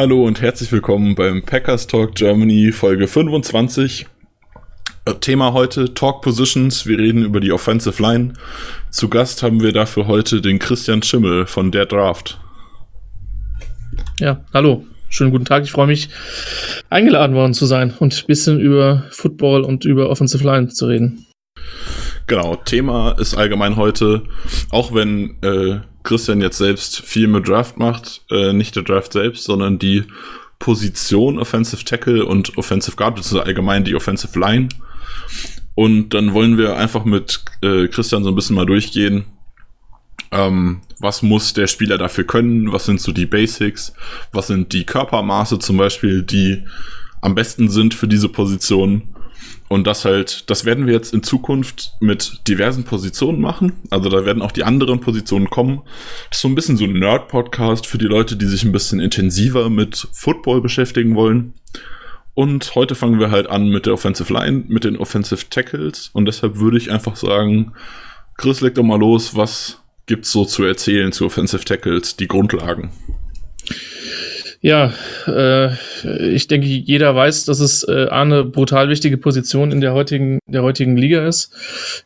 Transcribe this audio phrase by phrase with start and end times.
[0.00, 4.06] Hallo und herzlich willkommen beim Packers Talk Germany Folge 25.
[5.06, 6.86] Äh, Thema heute Talk Positions.
[6.86, 8.34] Wir reden über die Offensive Line.
[8.90, 12.38] Zu Gast haben wir dafür heute den Christian Schimmel von der Draft.
[14.20, 14.86] Ja, hallo.
[15.08, 15.64] Schönen guten Tag.
[15.64, 16.10] Ich freue mich,
[16.90, 21.26] eingeladen worden zu sein und ein bisschen über Football und über Offensive Line zu reden.
[22.28, 24.22] Genau, Thema ist allgemein heute,
[24.70, 29.44] auch wenn äh, Christian jetzt selbst viel mit Draft macht, äh, nicht der Draft selbst,
[29.44, 30.04] sondern die
[30.58, 34.70] Position Offensive Tackle und Offensive Guard, beziehungsweise allgemein die Offensive Line.
[35.74, 39.26] Und dann wollen wir einfach mit äh, Christian so ein bisschen mal durchgehen.
[40.30, 42.72] Ähm, was muss der Spieler dafür können?
[42.72, 43.92] Was sind so die Basics?
[44.32, 46.64] Was sind die Körpermaße zum Beispiel, die
[47.20, 49.14] am besten sind für diese Position?
[49.68, 53.72] Und das halt, das werden wir jetzt in Zukunft mit diversen Positionen machen.
[53.90, 55.82] Also da werden auch die anderen Positionen kommen.
[56.30, 59.00] Das ist so ein bisschen so ein Nerd-Podcast für die Leute, die sich ein bisschen
[59.00, 61.54] intensiver mit Football beschäftigen wollen.
[62.34, 66.10] Und heute fangen wir halt an mit der Offensive Line, mit den Offensive Tackles.
[66.12, 67.72] Und deshalb würde ich einfach sagen,
[68.36, 69.34] Chris, leg doch mal los.
[69.34, 72.16] Was gibt's so zu erzählen zu Offensive Tackles?
[72.16, 72.92] Die Grundlagen.
[74.60, 74.92] Ja,
[75.26, 75.72] äh,
[76.34, 80.62] ich denke, jeder weiß, dass es äh, eine brutal wichtige Position in der heutigen, der
[80.62, 81.52] heutigen Liga ist.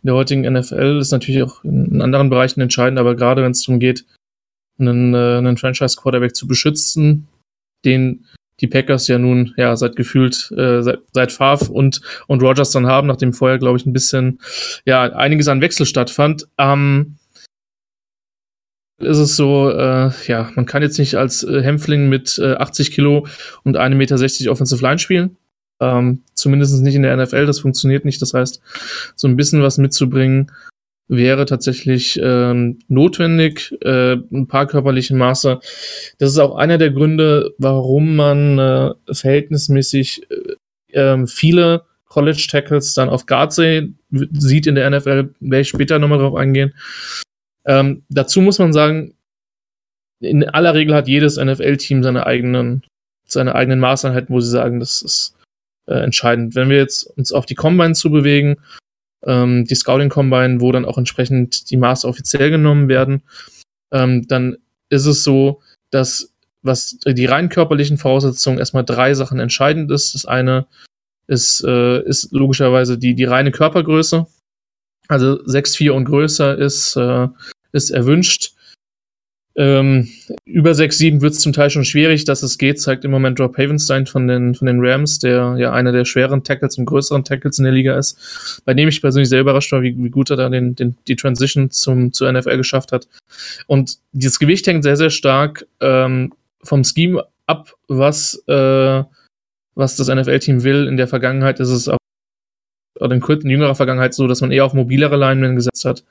[0.03, 3.63] In der heutigen NFL ist natürlich auch in anderen Bereichen entscheidend, aber gerade wenn es
[3.63, 4.05] darum geht,
[4.79, 7.29] einen, äh, einen Franchise-Quarterback zu beschützen,
[7.85, 8.27] den
[8.61, 12.87] die Packers ja nun ja seit gefühlt äh, seit, seit Favre und und Rogers dann
[12.87, 14.41] haben, nachdem vorher glaube ich ein bisschen
[14.85, 16.47] ja einiges an Wechsel stattfand.
[16.59, 17.17] Ähm,
[19.03, 22.93] ist es so, äh, ja, man kann jetzt nicht als äh, Hämpfling mit äh, 80
[22.93, 23.27] Kilo
[23.65, 25.37] und 1,60 Meter Offensive Line spielen.
[25.81, 28.23] Ähm, zumindest nicht in der NFL, das funktioniert nicht.
[28.23, 28.63] Das heißt,
[29.17, 30.51] so ein bisschen was mitzubringen
[31.09, 35.61] wäre tatsächlich ähm, notwendig, äh, ein paar körperliche Maße.
[36.19, 40.55] Das ist auch einer der Gründe, warum man äh, verhältnismäßig äh,
[40.93, 46.19] ähm, viele College Tackles dann auf Guard sieht in der NFL, werde ich später nochmal
[46.19, 46.75] drauf eingehen.
[47.65, 49.15] Ähm, dazu muss man sagen,
[50.21, 52.83] in aller Regel hat jedes NFL-Team seine eigenen,
[53.27, 55.37] seine eigenen Maßeinheiten, wo sie sagen, das ist
[55.87, 56.55] äh, entscheidend.
[56.55, 58.57] Wenn wir jetzt uns auf die Combine zubewegen,
[59.25, 63.23] ähm, die Scouting Combine, wo dann auch entsprechend die Maße offiziell genommen werden,
[63.93, 64.59] ähm, dann
[64.89, 70.15] ist es so, dass was die rein körperlichen Voraussetzungen erstmal drei Sachen entscheidend ist.
[70.15, 70.67] Das eine
[71.27, 74.27] ist, äh, ist logischerweise die, die reine Körpergröße.
[75.13, 77.29] Also 6,4 und größer ist, äh,
[77.73, 78.55] ist erwünscht.
[79.55, 80.09] Ähm,
[80.47, 83.59] über 6,7 wird es zum Teil schon schwierig, dass es geht, zeigt im Moment Rob
[83.59, 87.59] Havenstein von den, von den Rams, der ja einer der schweren Tackles und größeren Tackles
[87.59, 90.37] in der Liga ist, bei dem ich persönlich sehr überrascht war, wie, wie gut er
[90.37, 93.07] da den, den, die Transition zum, zur NFL geschafft hat.
[93.67, 99.05] Und dieses Gewicht hängt sehr, sehr stark ähm, vom Scheme ab, was, äh,
[99.75, 100.87] was das NFL-Team will.
[100.87, 101.99] In der Vergangenheit ist es auch
[103.03, 106.05] oder in, in jüngerer Vergangenheit so, dass man eher auf mobilere Linemen gesetzt hat.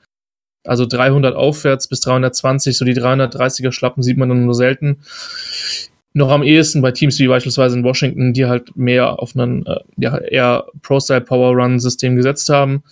[0.64, 4.98] Also 300 aufwärts bis 320, so die 330er Schlappen sieht man dann nur selten.
[6.14, 9.80] Noch am ehesten bei Teams wie beispielsweise in Washington, die halt mehr auf einen äh,
[9.96, 12.82] ja, eher Pro-Style Power Run System gesetzt haben.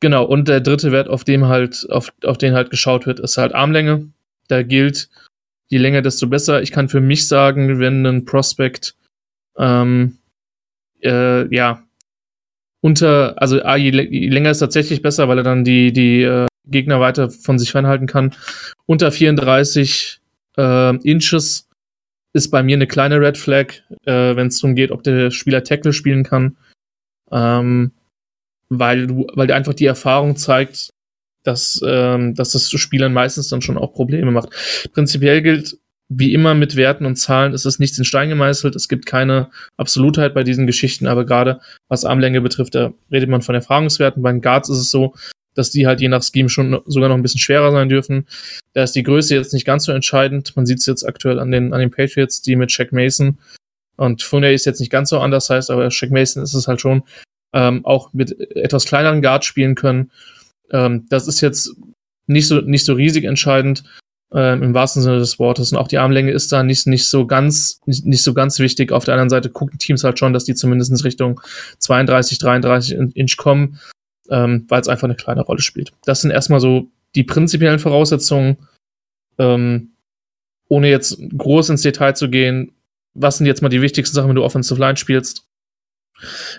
[0.00, 3.38] Genau, und der dritte Wert, auf dem halt, auf, auf den halt geschaut wird, ist
[3.38, 4.10] halt Armlänge.
[4.48, 5.08] Da gilt,
[5.68, 6.60] je länger, desto besser.
[6.62, 8.94] Ich kann für mich sagen, wenn ein Prospect
[9.56, 10.18] ähm,
[11.02, 11.82] äh, ja,
[12.86, 17.00] unter, also A, je, länger ist tatsächlich besser, weil er dann die, die äh, Gegner
[17.00, 18.32] weiter von sich fernhalten kann.
[18.86, 20.20] Unter 34
[20.56, 21.68] äh, Inches
[22.32, 23.72] ist bei mir eine kleine Red Flag,
[24.04, 26.58] äh, wenn es darum geht, ob der Spieler Tackle spielen kann.
[27.32, 27.90] Ähm,
[28.68, 30.90] weil du, weil dir einfach die Erfahrung zeigt,
[31.42, 34.50] dass, ähm, dass das zu Spielern meistens dann schon auch Probleme macht.
[34.92, 35.76] Prinzipiell gilt,
[36.08, 38.76] wie immer mit Werten und Zahlen ist es nichts in Stein gemeißelt.
[38.76, 43.42] Es gibt keine Absolutheit bei diesen Geschichten, aber gerade was Armlänge betrifft, da redet man
[43.42, 44.22] von Erfahrungswerten.
[44.22, 45.14] Bei den Guards ist es so,
[45.54, 48.26] dass die halt je nach Scheme schon sogar noch ein bisschen schwerer sein dürfen.
[48.74, 50.54] Da ist die Größe jetzt nicht ganz so entscheidend.
[50.54, 53.38] Man sieht es jetzt aktuell an den, an den Patriots, die mit Shaq Mason
[53.96, 56.80] und Fournier ist jetzt nicht ganz so anders heißt, aber Shaq Mason ist es halt
[56.80, 57.02] schon,
[57.52, 60.10] ähm, auch mit etwas kleineren Guards spielen können.
[60.70, 61.74] Ähm, das ist jetzt
[62.26, 63.84] nicht so, nicht so riesig entscheidend.
[64.32, 65.72] Ähm, im wahrsten Sinne des Wortes.
[65.72, 68.92] Und auch die Armlänge ist da nicht, nicht so ganz, nicht, nicht so ganz wichtig.
[68.92, 71.40] Auf der anderen Seite gucken Teams halt schon, dass die zumindest Richtung
[71.78, 73.78] 32, 33 Inch kommen,
[74.28, 75.92] ähm, weil es einfach eine kleine Rolle spielt.
[76.04, 78.56] Das sind erstmal so die prinzipiellen Voraussetzungen.
[79.38, 79.90] Ähm,
[80.68, 82.72] ohne jetzt groß ins Detail zu gehen,
[83.14, 85.45] was sind jetzt mal die wichtigsten Sachen, wenn du Offensive Line spielst?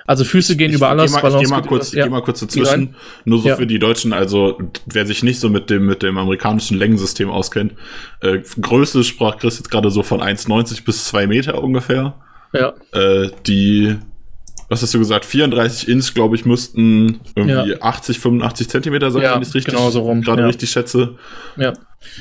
[0.06, 1.15] Also Füße gehen ich, über alles.
[1.15, 2.04] Ich, Balance ich, geh mal kurz, ja.
[2.04, 2.95] geh mal kurz dazwischen.
[3.25, 3.56] Nur so ja.
[3.56, 7.74] für die Deutschen, also wer sich nicht so mit dem mit dem amerikanischen Längensystem auskennt,
[8.21, 12.15] äh, Größe sprach Chris jetzt gerade so von 1,90 bis 2 Meter ungefähr.
[12.54, 12.74] Ja.
[12.94, 13.98] Äh, die,
[14.69, 17.81] was hast du gesagt, 34 Inch, glaube ich, müssten irgendwie ja.
[17.81, 20.21] 80, 85 Zentimeter sein, ja, wenn ich es richtig genau so rum.
[20.21, 21.15] gerade richtig schätze.
[21.57, 21.74] Ja.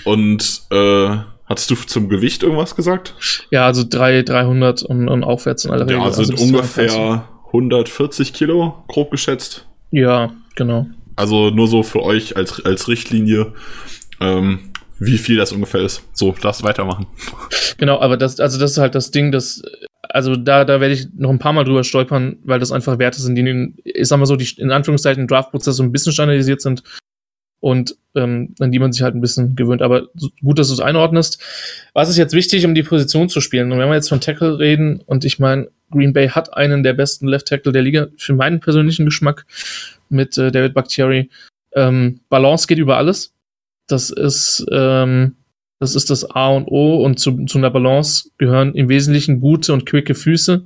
[0.05, 3.15] Und äh, Hattest du zum Gewicht irgendwas gesagt?
[3.51, 5.99] Ja, also 3, 300 und, und aufwärts in aller Regel.
[6.01, 9.67] Ja, sind also ungefähr 140 Kilo, grob geschätzt.
[9.93, 10.87] Ja, genau.
[11.15, 13.53] Also nur so für euch als, als Richtlinie,
[14.21, 16.03] ähm, wie viel das ungefähr ist.
[16.13, 17.07] So, darfst weitermachen.
[17.79, 19.61] Genau, aber das, also das ist halt das Ding, das,
[20.01, 23.21] also da, da werde ich noch ein paar Mal drüber stolpern, weil das einfach Werte
[23.21, 26.15] sind, die in ich sag mal so, die in Anführungszeichen im Draft-Prozess so ein bisschen
[26.15, 26.83] standardisiert sind
[27.61, 29.83] und ähm, an die man sich halt ein bisschen gewöhnt.
[29.83, 30.09] Aber
[30.43, 31.43] gut, dass du es einordnest.
[31.93, 33.73] Was ist jetzt wichtig, um die Position zu spielen?
[33.73, 36.95] Und wenn wir jetzt von Tackle reden, und ich meine, Green Bay hat einen der
[36.95, 39.47] besten Left Tackle der Liga, für meinen persönlichen Geschmack,
[40.09, 41.31] mit äh, David Bakhtiari.
[41.75, 43.33] Ähm, Balance geht über alles.
[43.87, 45.37] Das ist, ähm,
[45.79, 49.73] das ist das A und O und zu, zu einer Balance gehören im Wesentlichen gute
[49.73, 50.65] und quicke Füße.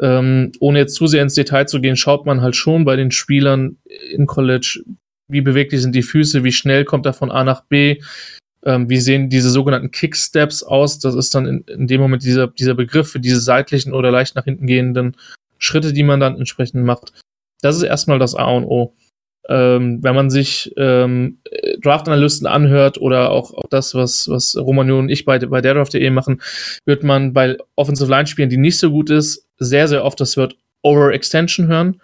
[0.00, 3.10] Ähm, ohne jetzt zu sehr ins Detail zu gehen, schaut man halt schon bei den
[3.10, 3.78] Spielern
[4.10, 4.82] im College,
[5.32, 8.00] wie beweglich sind die Füße, wie schnell kommt er von A nach B,
[8.64, 10.98] ähm, wie sehen diese sogenannten Kicksteps aus.
[10.98, 14.36] Das ist dann in, in dem Moment dieser, dieser Begriff für diese seitlichen oder leicht
[14.36, 15.16] nach hinten gehenden
[15.58, 17.12] Schritte, die man dann entsprechend macht.
[17.60, 18.94] Das ist erstmal das A und O.
[19.48, 21.38] Ähm, wenn man sich ähm,
[21.80, 26.10] Draft-Analysten anhört oder auch, auch das, was, was Romano und ich bei, bei der Draft.de
[26.10, 26.40] machen,
[26.84, 30.36] wird man bei Offensive Line Spielen, die nicht so gut ist, sehr, sehr oft das
[30.36, 32.00] Wort Overextension hören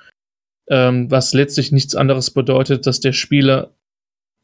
[0.70, 3.72] ähm, was letztlich nichts anderes bedeutet, dass der Spieler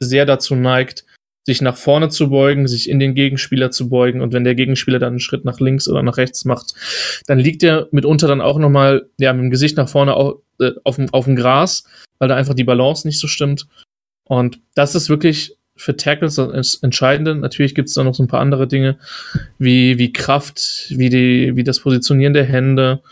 [0.00, 1.04] sehr dazu neigt,
[1.46, 4.98] sich nach vorne zu beugen, sich in den Gegenspieler zu beugen und wenn der Gegenspieler
[4.98, 6.74] dann einen Schritt nach links oder nach rechts macht,
[7.26, 10.72] dann liegt er mitunter dann auch nochmal ja, mit dem Gesicht nach vorne auf, äh,
[10.84, 11.84] auf, dem, auf dem Gras,
[12.18, 13.66] weil da einfach die Balance nicht so stimmt.
[14.24, 17.34] Und das ist wirklich für Tackles das Entscheidende.
[17.34, 18.96] Natürlich gibt es da noch so ein paar andere Dinge,
[19.58, 23.02] wie, wie Kraft, wie, die, wie das Positionieren der Hände,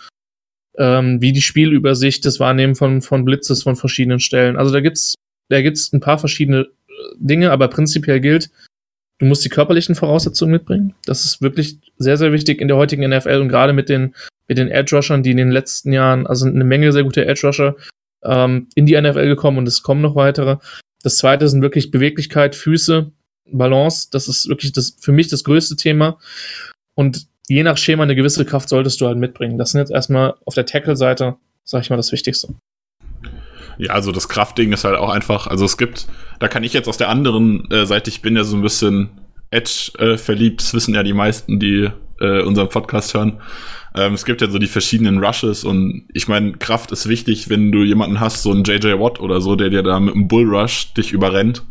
[0.78, 4.56] ähm, wie die Spielübersicht, das Wahrnehmen von, von Blitzes von verschiedenen Stellen.
[4.56, 5.14] Also da gibt's,
[5.48, 8.50] da gibt's ein paar verschiedene äh, Dinge, aber prinzipiell gilt,
[9.18, 10.94] du musst die körperlichen Voraussetzungen mitbringen.
[11.04, 14.14] Das ist wirklich sehr, sehr wichtig in der heutigen NFL und gerade mit den,
[14.48, 17.76] mit den Edge-Rushern, die in den letzten Jahren, also eine Menge sehr gute Edge-Rusher
[18.24, 20.56] ähm, in die NFL gekommen und es kommen noch weitere.
[21.02, 23.10] Das zweite sind wirklich Beweglichkeit, Füße,
[23.50, 24.08] Balance.
[24.10, 26.18] Das ist wirklich das, für mich das größte Thema.
[26.94, 29.58] Und je nach Schema eine gewisse Kraft solltest du halt mitbringen.
[29.58, 32.54] Das sind jetzt erstmal auf der Tackle-Seite, sag ich mal, das Wichtigste.
[33.78, 36.06] Ja, also das Kraftding ist halt auch einfach, also es gibt,
[36.38, 39.10] da kann ich jetzt aus der anderen äh, Seite, ich bin ja so ein bisschen
[39.50, 41.90] Edge äh, verliebt, das wissen ja die meisten, die
[42.20, 43.40] äh, unseren Podcast hören.
[43.94, 47.72] Ähm, es gibt ja so die verschiedenen Rushes und ich meine, Kraft ist wichtig, wenn
[47.72, 50.94] du jemanden hast, so einen JJ Watt oder so, der dir da mit einem Bullrush
[50.94, 51.64] dich überrennt,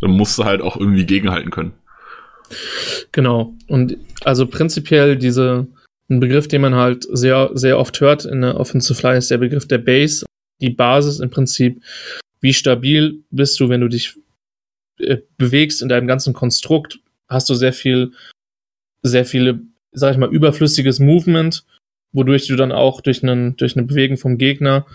[0.00, 1.72] dann musst du halt auch irgendwie gegenhalten können.
[3.12, 3.54] Genau.
[3.68, 5.66] Und also prinzipiell diese,
[6.08, 9.38] ein Begriff, den man halt sehr, sehr oft hört in der Offensive Fly, ist der
[9.38, 10.26] Begriff der Base.
[10.60, 11.82] Die Basis im Prinzip.
[12.40, 14.16] Wie stabil bist du, wenn du dich
[14.98, 17.00] äh, bewegst in deinem ganzen Konstrukt?
[17.28, 18.12] Hast du sehr viel,
[19.02, 19.60] sehr viele,
[19.92, 21.64] sag ich mal, überflüssiges Movement,
[22.12, 24.86] wodurch du dann auch durch, einen, durch eine Bewegung vom Gegner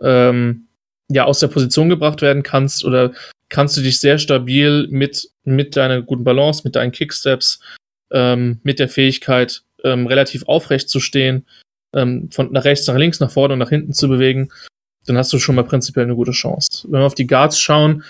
[0.00, 0.68] ähm,
[1.10, 3.12] ja aus der Position gebracht werden kannst oder
[3.48, 7.60] kannst du dich sehr stabil mit, mit deiner guten Balance, mit deinen Kicksteps,
[8.12, 11.46] ähm, mit der Fähigkeit, ähm, relativ aufrecht zu stehen,
[11.94, 14.50] ähm, von nach rechts, nach links, nach vorne und nach hinten zu bewegen,
[15.06, 16.86] dann hast du schon mal prinzipiell eine gute Chance.
[16.88, 18.04] Wenn wir auf die Guards schauen,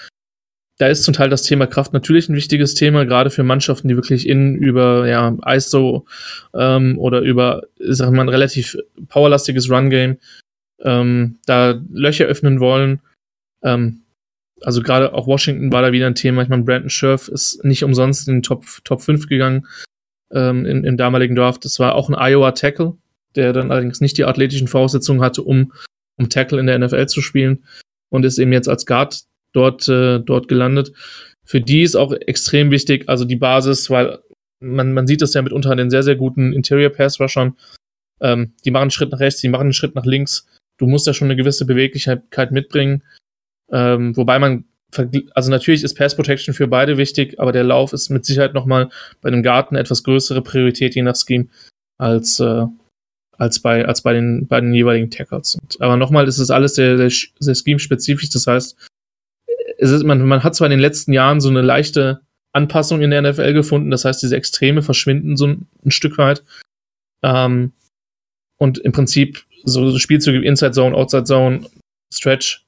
[0.78, 3.96] da ist zum Teil das Thema Kraft natürlich ein wichtiges Thema, gerade für Mannschaften, die
[3.96, 6.06] wirklich in über ja, ISO
[6.54, 8.76] ähm, oder über, sag mal, ein relativ
[9.08, 10.18] powerlastiges Run-Game
[10.80, 13.00] ähm, da Löcher öffnen wollen.
[13.62, 14.02] Ähm,
[14.62, 16.42] also gerade auch Washington war da wieder ein Thema.
[16.42, 19.66] Ich meine, Brandon Scherf ist nicht umsonst in den Top, Top 5 gegangen
[20.32, 21.64] ähm, im, im damaligen Draft.
[21.64, 22.94] Das war auch ein Iowa Tackle,
[23.34, 25.72] der dann allerdings nicht die athletischen Voraussetzungen hatte, um,
[26.16, 27.64] um Tackle in der NFL zu spielen
[28.10, 29.22] und ist eben jetzt als Guard
[29.52, 30.92] dort, äh, dort gelandet.
[31.44, 34.18] Für die ist auch extrem wichtig, also die Basis, weil
[34.60, 37.56] man, man sieht das ja mitunter an den sehr, sehr guten Interior Pass Rushern.
[38.20, 40.46] Ähm, die machen einen Schritt nach rechts, die machen einen Schritt nach links.
[40.78, 43.02] Du musst ja schon eine gewisse Beweglichkeit mitbringen.
[43.70, 44.64] Ähm, wobei man
[45.34, 48.88] also natürlich ist Pass Protection für beide wichtig, aber der Lauf ist mit Sicherheit nochmal
[49.20, 51.48] bei einem Garten etwas größere Priorität je nach Scheme
[51.98, 52.64] als, äh,
[53.36, 55.58] als bei, als bei den, bei den jeweiligen Tackles.
[55.78, 58.30] aber nochmal, ist alles sehr, sehr, sehr Scheme-spezifisch.
[58.30, 58.76] Das heißt,
[59.78, 62.22] es ist, man, man hat zwar in den letzten Jahren so eine leichte
[62.52, 66.42] Anpassung in der NFL gefunden, das heißt, diese Extreme verschwinden so ein, ein Stück weit.
[67.22, 67.72] Ähm,
[68.58, 71.66] und im Prinzip so Spielzüge wie Inside Zone, Outside Zone,
[72.12, 72.64] Stretch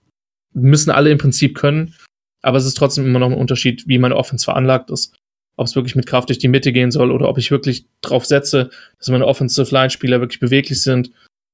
[0.52, 1.94] müssen alle im Prinzip können.
[2.42, 5.14] Aber es ist trotzdem immer noch ein Unterschied, wie meine Offense veranlagt ist.
[5.56, 8.24] Ob es wirklich mit Kraft durch die Mitte gehen soll oder ob ich wirklich drauf
[8.24, 11.10] setze, dass meine Offensive Line-Spieler wirklich beweglich sind,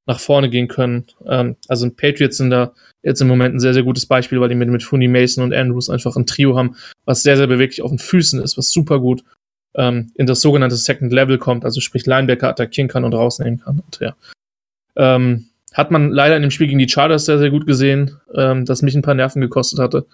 [0.07, 1.07] nach vorne gehen können.
[1.27, 2.73] Ähm, also Patriots sind da
[3.03, 5.53] jetzt im Moment ein sehr, sehr gutes Beispiel, weil die mit, mit Funny Mason und
[5.53, 9.01] Andrews einfach ein Trio haben, was sehr, sehr beweglich auf den Füßen ist, was super
[9.01, 9.25] gut
[9.75, 13.81] ähm, in das sogenannte Second Level kommt, also sprich Linebacker attackieren kann und rausnehmen kann.
[13.81, 14.17] Und ja.
[14.97, 18.65] Ähm, hat man leider in dem Spiel gegen die Chargers sehr, sehr gut gesehen, ähm,
[18.65, 20.07] das mich ein paar Nerven gekostet hatte.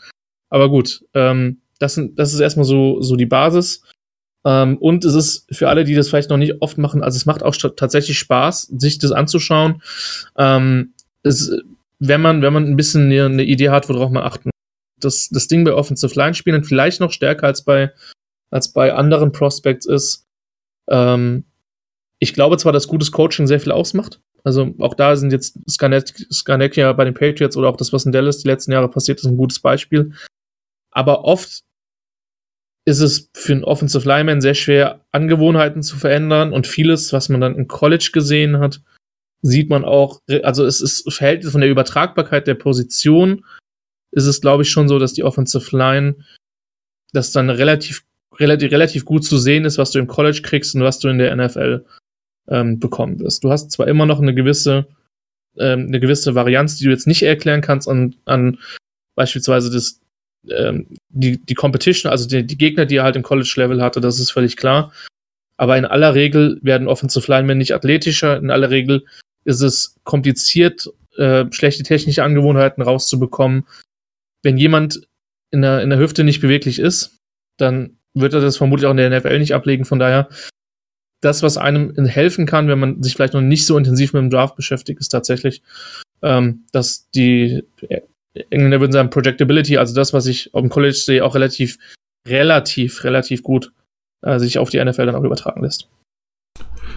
[0.50, 3.85] Aber gut, ähm, das, das ist erstmal so, so die Basis.
[4.45, 7.26] Ähm, und es ist für alle, die das vielleicht noch nicht oft machen, also es
[7.26, 9.81] macht auch tatsächlich Spaß, sich das anzuschauen.
[10.37, 11.57] Ähm, es,
[12.00, 14.50] wenn man, wenn man ein bisschen eine, eine Idee hat, worauf man achten.
[14.99, 17.92] Das, das Ding bei Offensive Line spielen vielleicht noch stärker als bei,
[18.50, 20.26] als bei anderen Prospects ist.
[20.90, 21.45] Ähm,
[22.19, 24.21] ich glaube zwar, dass gutes Coaching sehr viel ausmacht.
[24.45, 28.13] Also auch da sind jetzt Scarnett, ja bei den Patriots oder auch das, was in
[28.13, 30.13] Dallas die letzten Jahre passiert ist, ein gutes Beispiel.
[30.91, 31.63] Aber oft
[32.85, 37.41] ist es für einen Offensive Lineman sehr schwer, Angewohnheiten zu verändern und vieles, was man
[37.41, 38.81] dann im College gesehen hat,
[39.43, 43.45] sieht man auch, also es ist Verhältnis von der Übertragbarkeit der Position,
[44.11, 46.17] ist es, glaube ich, schon so, dass die Offensive Line,
[47.13, 50.83] dass dann relativ, relativ, relativ gut zu sehen ist, was du im College kriegst und
[50.83, 51.85] was du in der NFL
[52.49, 53.45] ähm, bekommen wirst.
[53.45, 54.87] Du hast zwar immer noch eine gewisse,
[55.59, 58.59] ähm, eine gewisse Varianz, die du jetzt nicht erklären kannst an, an
[59.15, 60.01] beispielsweise das,
[60.49, 64.19] ähm, die, die Competition, also die, die Gegner, die er halt im College-Level hatte, das
[64.19, 64.93] ist völlig klar.
[65.57, 68.37] Aber in aller Regel werden Offensive Linemen nicht athletischer.
[68.37, 69.05] In aller Regel
[69.45, 73.65] ist es kompliziert, äh, schlechte technische Angewohnheiten rauszubekommen.
[74.43, 75.07] Wenn jemand
[75.51, 77.19] in der, in der Hüfte nicht beweglich ist,
[77.59, 79.85] dann wird er das vermutlich auch in der NFL nicht ablegen.
[79.85, 80.29] Von daher
[81.23, 84.31] das, was einem helfen kann, wenn man sich vielleicht noch nicht so intensiv mit dem
[84.31, 85.62] Draft beschäftigt, ist tatsächlich,
[86.21, 87.62] ähm, dass die
[88.50, 91.79] Engländer würden sagen Projectability, also das, was ich auf dem College sehe, auch relativ,
[92.29, 93.73] relativ, relativ gut
[94.23, 95.88] äh, sich auf die NFL dann auch übertragen lässt.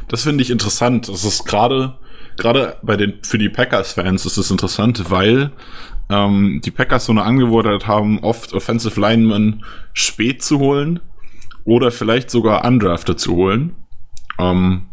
[0.08, 1.08] Das finde ich interessant.
[1.08, 1.98] Das ist gerade
[2.38, 5.52] gerade bei den für die Packers-Fans ist es interessant, weil
[6.10, 9.64] ähm, die Packers so eine Angewohnheit haben, oft Offensive Linemen
[9.94, 11.00] spät zu holen
[11.64, 13.76] oder vielleicht sogar undrafted zu holen.
[14.40, 14.88] Ähm,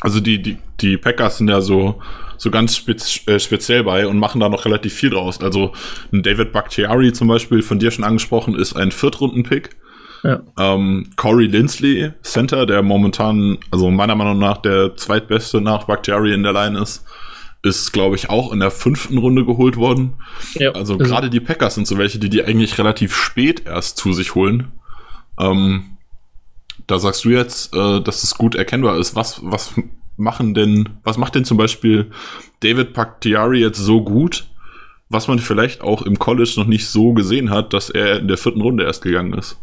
[0.00, 2.00] also die, die, die Packers sind ja so,
[2.36, 5.40] so ganz spez äh, speziell bei und machen da noch relativ viel draus.
[5.40, 5.72] Also
[6.12, 9.76] ein David Bakhtiari zum Beispiel, von dir schon angesprochen, ist ein Viertrunden-Pick.
[10.24, 10.40] Ja.
[10.58, 16.42] Ähm, Corey Lindsley, Center, der momentan, also meiner Meinung nach der zweitbeste nach Bakhtiari in
[16.42, 17.04] der Line ist,
[17.62, 20.14] ist, glaube ich, auch in der fünften Runde geholt worden.
[20.54, 20.72] Ja.
[20.72, 24.34] Also gerade die Packers sind so welche, die die eigentlich relativ spät erst zu sich
[24.34, 24.72] holen.
[25.38, 25.91] Ähm,
[26.86, 29.14] da sagst du jetzt, äh, dass es gut erkennbar ist.
[29.16, 29.74] Was, was
[30.16, 32.10] machen denn, was macht denn zum Beispiel
[32.60, 34.46] David Bakhtiari jetzt so gut,
[35.08, 38.38] was man vielleicht auch im College noch nicht so gesehen hat, dass er in der
[38.38, 39.58] vierten Runde erst gegangen ist?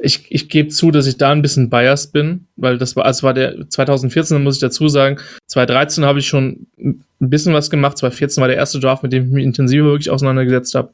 [0.00, 3.22] Ich, ich gebe zu, dass ich da ein bisschen biased bin, weil das war, also
[3.22, 5.20] war der 2014, muss ich dazu sagen.
[5.46, 7.98] 2013 habe ich schon ein bisschen was gemacht.
[7.98, 10.92] 2014 war der erste Draft, mit dem ich mich intensiver wirklich auseinandergesetzt habe.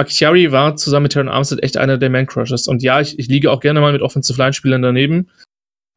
[0.00, 2.68] Bakhtiari war zusammen mit Terran Armstead echt einer der Man-Crushers.
[2.68, 5.28] Und ja, ich, ich liege auch gerne mal mit Offensive Line-Spielern daneben,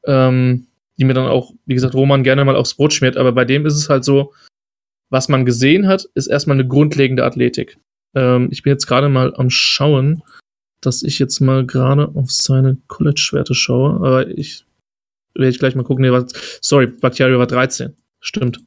[0.05, 0.67] ähm,
[0.97, 3.15] die mir dann auch, wie gesagt, Roman gerne mal aufs Brot schmiert.
[3.15, 4.33] Aber bei dem ist es halt so,
[5.09, 7.77] was man gesehen hat, ist erstmal eine grundlegende Athletik.
[8.13, 10.21] Ähm, ich bin jetzt gerade mal am Schauen,
[10.81, 13.95] dass ich jetzt mal gerade auf seine College-Werte schaue.
[14.05, 14.65] Aber ich
[15.33, 16.03] werde ich gleich mal gucken.
[16.03, 17.95] Nee, was, sorry, Bakhtiari war 13.
[18.19, 18.59] Stimmt.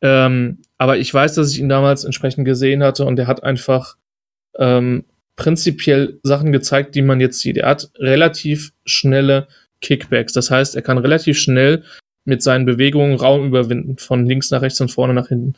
[0.00, 3.96] Ähm, aber ich weiß, dass ich ihn damals entsprechend gesehen hatte und er hat einfach
[4.58, 5.04] ähm,
[5.36, 7.56] prinzipiell Sachen gezeigt, die man jetzt sieht.
[7.56, 9.48] Er hat relativ schnelle
[9.80, 10.32] Kickbacks.
[10.32, 11.84] Das heißt, er kann relativ schnell
[12.24, 15.54] mit seinen Bewegungen Raum überwinden, von links nach rechts und vorne nach hinten.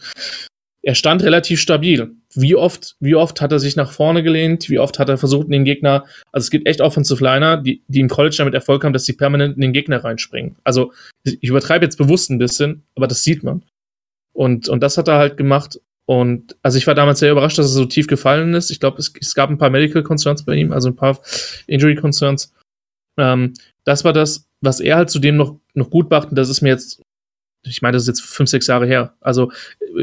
[0.82, 2.10] Er stand relativ stabil.
[2.34, 4.68] Wie oft, wie oft hat er sich nach vorne gelehnt?
[4.68, 8.00] Wie oft hat er versucht, den Gegner, also es gibt echt Offensive Liner, die, die
[8.00, 10.56] im College damit Erfolg haben, dass sie permanent in den Gegner reinspringen.
[10.62, 10.92] Also,
[11.24, 13.62] ich übertreibe jetzt bewusst ein bisschen, aber das sieht man.
[14.34, 15.80] Und, und das hat er halt gemacht.
[16.06, 18.70] Und also ich war damals sehr überrascht, dass er so tief gefallen ist.
[18.70, 21.18] Ich glaube, es, es, gab ein paar Medical Concerns bei ihm, also ein paar
[21.66, 22.52] Injury Concerns.
[23.18, 26.28] Ähm, das war das, was er halt zudem noch, noch gut macht.
[26.28, 27.00] Und das ist mir jetzt,
[27.64, 29.14] ich meine, das ist jetzt fünf, sechs Jahre her.
[29.20, 29.50] Also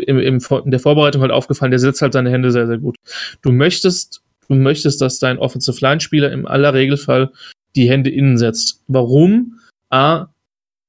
[0.07, 2.95] im, im, in der Vorbereitung halt aufgefallen, der setzt halt seine Hände sehr, sehr gut.
[3.43, 7.31] Du möchtest du möchtest, dass dein Offensive Line-Spieler im aller Regelfall
[7.75, 8.83] die Hände innen setzt.
[8.87, 9.59] Warum?
[9.89, 10.27] A,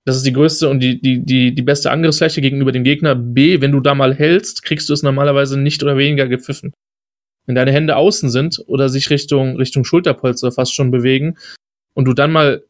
[0.05, 3.15] das ist die größte und die, die, die, die beste Angriffsfläche gegenüber dem Gegner.
[3.15, 6.73] B, wenn du da mal hältst, kriegst du es normalerweise nicht oder weniger gepfiffen.
[7.47, 11.37] Wenn deine Hände außen sind oder sich Richtung, Richtung Schulterpolster fast schon bewegen
[11.95, 12.65] und du dann mal,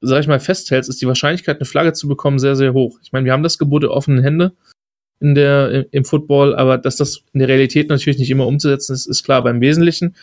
[0.00, 2.98] sag ich mal, festhältst, ist die Wahrscheinlichkeit, eine Flagge zu bekommen, sehr, sehr hoch.
[3.02, 4.52] Ich meine, wir haben das Gebot der offenen Hände
[5.18, 9.06] in der, im Football, aber dass das in der Realität natürlich nicht immer umzusetzen ist,
[9.06, 9.42] ist klar.
[9.42, 10.14] Beim Wesentlichen,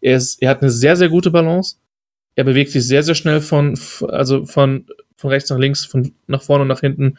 [0.00, 1.76] er, ist, er hat eine sehr, sehr gute Balance.
[2.36, 4.86] Er bewegt sich sehr, sehr schnell von, also von,
[5.16, 7.18] von rechts nach links, von nach vorne und nach hinten.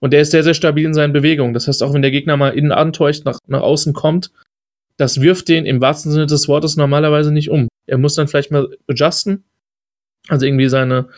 [0.00, 1.54] Und er ist sehr, sehr stabil in seinen Bewegungen.
[1.54, 4.30] Das heißt, auch wenn der Gegner mal innen antäuscht, nach, nach außen kommt,
[4.96, 7.68] das wirft den im wahrsten Sinne des Wortes normalerweise nicht um.
[7.86, 9.44] Er muss dann vielleicht mal adjusten,
[10.28, 11.08] also irgendwie seine,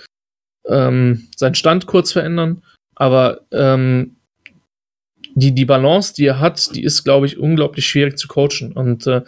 [0.67, 2.63] ähm, seinen Stand kurz verändern.
[2.95, 4.17] Aber ähm,
[5.35, 8.73] die, die Balance, die er hat, die ist, glaube ich, unglaublich schwierig zu coachen.
[8.73, 9.23] Und äh,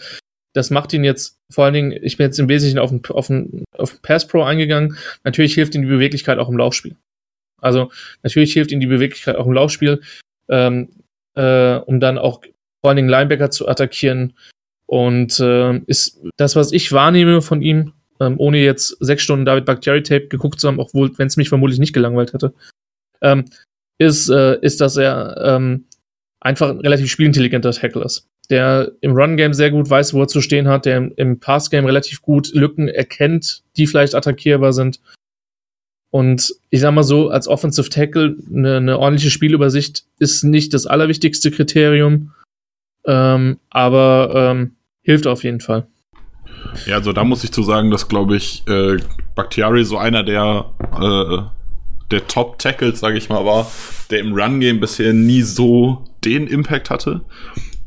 [0.55, 3.27] das macht ihn jetzt vor allen Dingen, ich bin jetzt im Wesentlichen auf den, auf
[3.27, 4.97] den, auf den Pass Pro eingegangen.
[5.25, 6.97] Natürlich hilft ihm die Beweglichkeit auch im Laufspiel.
[7.61, 7.91] Also
[8.23, 10.01] natürlich hilft ihm die Beweglichkeit auch im Laufspiel,
[10.49, 10.89] ähm,
[11.35, 12.43] äh, um dann auch
[12.81, 14.35] vor allen Dingen Linebacker zu attackieren.
[14.87, 19.65] Und äh, ist das, was ich wahrnehme von ihm, ähm, ohne jetzt sechs Stunden David
[19.65, 22.55] Bakhtiari Tape geguckt zu haben, obwohl, wenn es mich vermutlich nicht gelangweilt hätte,
[23.23, 23.47] ähm,
[23.99, 25.87] ist, äh, ist, dass er ähm,
[26.45, 28.29] einfach ein relativ spielintelligenter Tackle ist.
[28.51, 32.21] Der im Run-Game sehr gut weiß, wo er zu stehen hat, der im, Pass-Game relativ
[32.23, 35.01] gut Lücken erkennt, die vielleicht attackierbar sind.
[36.11, 40.87] Und ich sag mal so, als Offensive Tackle eine, eine ordentliche Spielübersicht ist nicht das
[40.87, 42.33] allerwichtigste Kriterium,
[43.07, 45.87] ähm, aber ähm, hilft auf jeden Fall.
[46.87, 48.99] Ja, also da muss ich zu sagen, dass glaube ich äh,
[49.35, 50.71] Bakhtiari so einer der
[51.01, 51.55] äh,
[52.11, 53.71] der Top-Tackles, sage ich mal, war,
[54.11, 57.25] der im Run-Game bisher nie so den Impact hatte.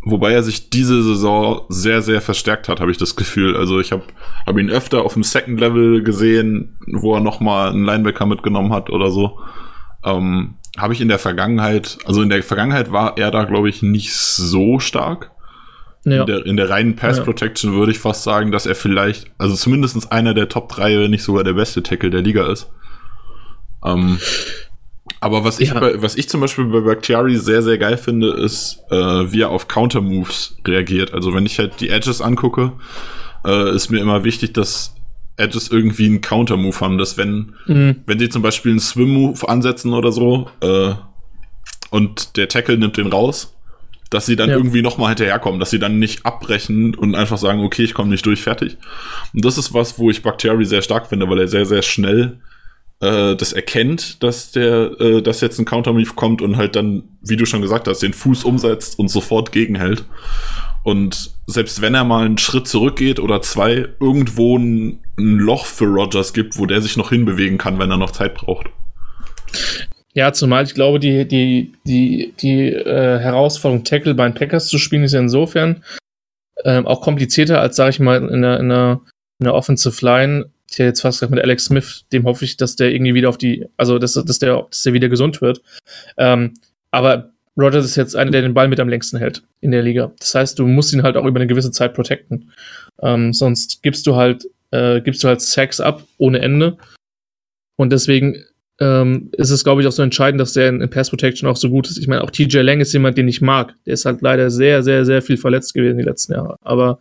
[0.09, 3.57] Wobei er sich diese Saison sehr, sehr verstärkt hat, habe ich das Gefühl.
[3.57, 4.03] Also ich habe
[4.45, 8.89] hab ihn öfter auf dem Second Level gesehen, wo er nochmal einen Linebacker mitgenommen hat
[8.89, 9.39] oder so.
[10.05, 13.81] Ähm, habe ich in der Vergangenheit, also in der Vergangenheit war er da, glaube ich,
[13.81, 15.31] nicht so stark.
[16.05, 16.21] Ja.
[16.21, 17.79] In, der, in der reinen Pass Protection ja.
[17.79, 21.23] würde ich fast sagen, dass er vielleicht, also zumindest einer der Top 3, wenn nicht
[21.23, 22.71] sogar der beste Tackle der Liga ist.
[23.83, 24.19] Ähm,
[25.19, 28.79] aber was ich, bei, was ich zum Beispiel bei Bakhtiari sehr, sehr geil finde, ist,
[28.89, 31.13] äh, wie er auf Counter-Moves reagiert.
[31.13, 32.73] Also wenn ich halt die Edges angucke,
[33.45, 34.95] äh, ist mir immer wichtig, dass
[35.37, 37.97] Edges irgendwie einen Counter-Move haben, dass wenn, mhm.
[38.05, 40.93] wenn sie zum Beispiel einen Swim-Move ansetzen oder so, äh,
[41.89, 43.53] und der Tackle nimmt den raus,
[44.09, 44.55] dass sie dann ja.
[44.55, 48.25] irgendwie nochmal hinterherkommen, dass sie dann nicht abbrechen und einfach sagen, okay, ich komme nicht
[48.25, 48.77] durch, fertig.
[49.33, 52.39] Und das ist was, wo ich Bakhtiari sehr stark finde, weil er sehr, sehr schnell
[52.99, 57.37] äh, das erkennt, dass der, äh, dass jetzt ein Countermove kommt und halt dann, wie
[57.37, 60.05] du schon gesagt hast, den Fuß umsetzt und sofort gegenhält.
[60.83, 65.85] Und selbst wenn er mal einen Schritt zurückgeht oder zwei, irgendwo ein, ein Loch für
[65.85, 68.67] Rogers gibt, wo der sich noch hinbewegen kann, wenn er noch Zeit braucht.
[70.13, 74.79] Ja, zumal ich glaube, die, die, die, die äh, Herausforderung, Tackle bei den Packers zu
[74.79, 75.83] spielen, ist ja insofern
[76.63, 79.01] ähm, auch komplizierter als, sage ich mal, in der, in der,
[79.39, 82.57] in der Offensive Line ich hätte jetzt fast gesagt mit Alex Smith, dem hoffe ich,
[82.57, 85.61] dass der irgendwie wieder auf die, also dass, dass, der, dass der wieder gesund wird.
[86.17, 86.53] Ähm,
[86.91, 90.11] aber Rogers ist jetzt einer, der den Ball mit am längsten hält in der Liga.
[90.19, 92.51] Das heißt, du musst ihn halt auch über eine gewisse Zeit protecten.
[93.01, 96.77] Ähm, sonst gibst du halt, äh, gibst du halt Sacks ab ohne Ende.
[97.77, 98.43] Und deswegen
[98.79, 101.57] ähm, ist es, glaube ich, auch so entscheidend, dass der in, in Pass Protection auch
[101.57, 101.97] so gut ist.
[101.97, 103.75] Ich meine, auch TJ Lang ist jemand, den ich mag.
[103.85, 106.57] Der ist halt leider sehr, sehr, sehr viel verletzt gewesen die letzten Jahre.
[106.61, 106.99] Aber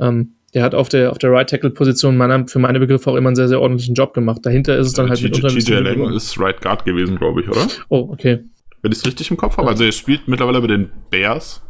[0.00, 3.16] ähm, der hat auf der, auf der Right Tackle Position meiner, für meine Begriffe auch
[3.16, 4.40] immer einen sehr, sehr ordentlichen Job gemacht.
[4.44, 7.66] Dahinter ist es dann halt mitunter TJ Lang ist Right Guard gewesen, glaube ich, oder?
[7.90, 8.44] Oh, okay.
[8.80, 9.68] Wenn ich es richtig im Kopf habe.
[9.68, 11.62] Also er spielt mittlerweile bei den Bears.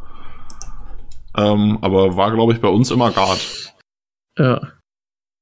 [1.37, 3.75] Ähm, aber war, glaube ich, bei uns immer Guard.
[4.39, 4.61] Ja.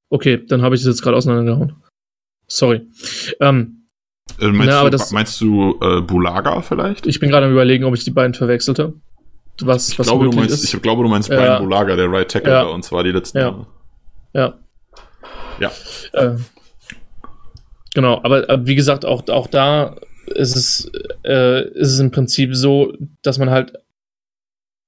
[0.08, 1.74] Okay, dann habe ich es jetzt gerade auseinandergehauen.
[2.46, 2.86] Sorry.
[3.40, 3.86] Ähm,
[4.40, 7.06] äh, meinst, du, das, meinst du äh, Bulaga vielleicht?
[7.06, 8.94] Ich bin gerade am überlegen, ob ich die beiden verwechselte
[9.62, 10.74] was, ich was glaube, du meinst, ist.
[10.74, 11.58] Ich glaube, du meinst Brian ja.
[11.58, 12.64] Bulaga, der Right Tackle ja.
[12.64, 13.44] bei uns war die letzten ja.
[13.44, 13.66] Jahre.
[14.34, 14.54] Ja.
[15.60, 15.72] Ja.
[16.12, 16.36] Äh,
[17.94, 20.90] genau, aber, aber, wie gesagt, auch, auch da ist es,
[21.24, 22.92] äh, ist es im Prinzip so,
[23.22, 23.72] dass man halt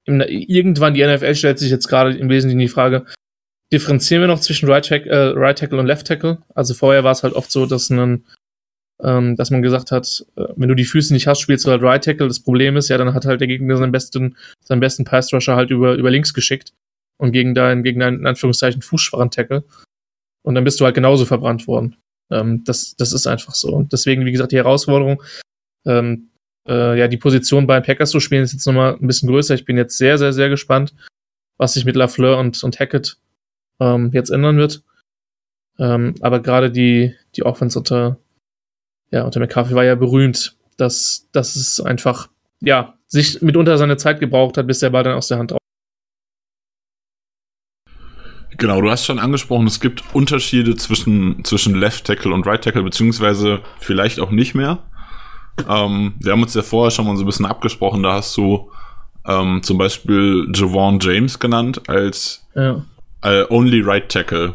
[0.04, 3.06] im, irgendwann die NFL stellt sich jetzt gerade im Wesentlichen die Frage,
[3.72, 6.38] differenzieren wir noch zwischen Right, äh, right Tackle und Left Tackle?
[6.54, 8.24] Also vorher war es halt oft so, dass ein
[9.02, 11.82] ähm, dass man gesagt hat, äh, wenn du die Füße nicht hast, spielst du halt
[11.82, 12.28] Right Tackle.
[12.28, 15.56] Das Problem ist ja, dann hat halt der Gegner seinen besten, seinen besten Pass Rusher
[15.56, 16.72] halt über, über links geschickt
[17.18, 19.64] und gegen deinen, gegen deinen, in Anführungszeichen, fußschwachen Tackle.
[20.42, 21.96] Und dann bist du halt genauso verbrannt worden.
[22.30, 23.68] Ähm, das, das ist einfach so.
[23.68, 25.22] Und deswegen, wie gesagt, die Herausforderung,
[25.86, 26.30] ähm,
[26.66, 29.54] äh, ja, die Position bei Packers zu spielen, ist jetzt nochmal ein bisschen größer.
[29.54, 30.94] Ich bin jetzt sehr, sehr, sehr gespannt,
[31.56, 33.16] was sich mit Lafleur und, und Hackett
[33.80, 34.82] ähm, jetzt ändern wird.
[35.78, 38.18] Ähm, aber gerade die, die Offense unter,
[39.10, 42.28] ja, unter McCarthy war ja berühmt, dass, dass es einfach,
[42.60, 45.58] ja, sich mitunter seine Zeit gebraucht hat, bis der Ball dann aus der Hand drauf.
[48.58, 52.82] Genau, du hast schon angesprochen, es gibt Unterschiede zwischen, zwischen Left Tackle und Right Tackle,
[52.82, 54.78] beziehungsweise vielleicht auch nicht mehr.
[55.68, 58.70] Ähm, wir haben uns ja vorher schon mal so ein bisschen abgesprochen, da hast du
[59.26, 62.82] ähm, zum Beispiel Javon James genannt als ja.
[63.22, 64.54] äh, Only Right Tackle.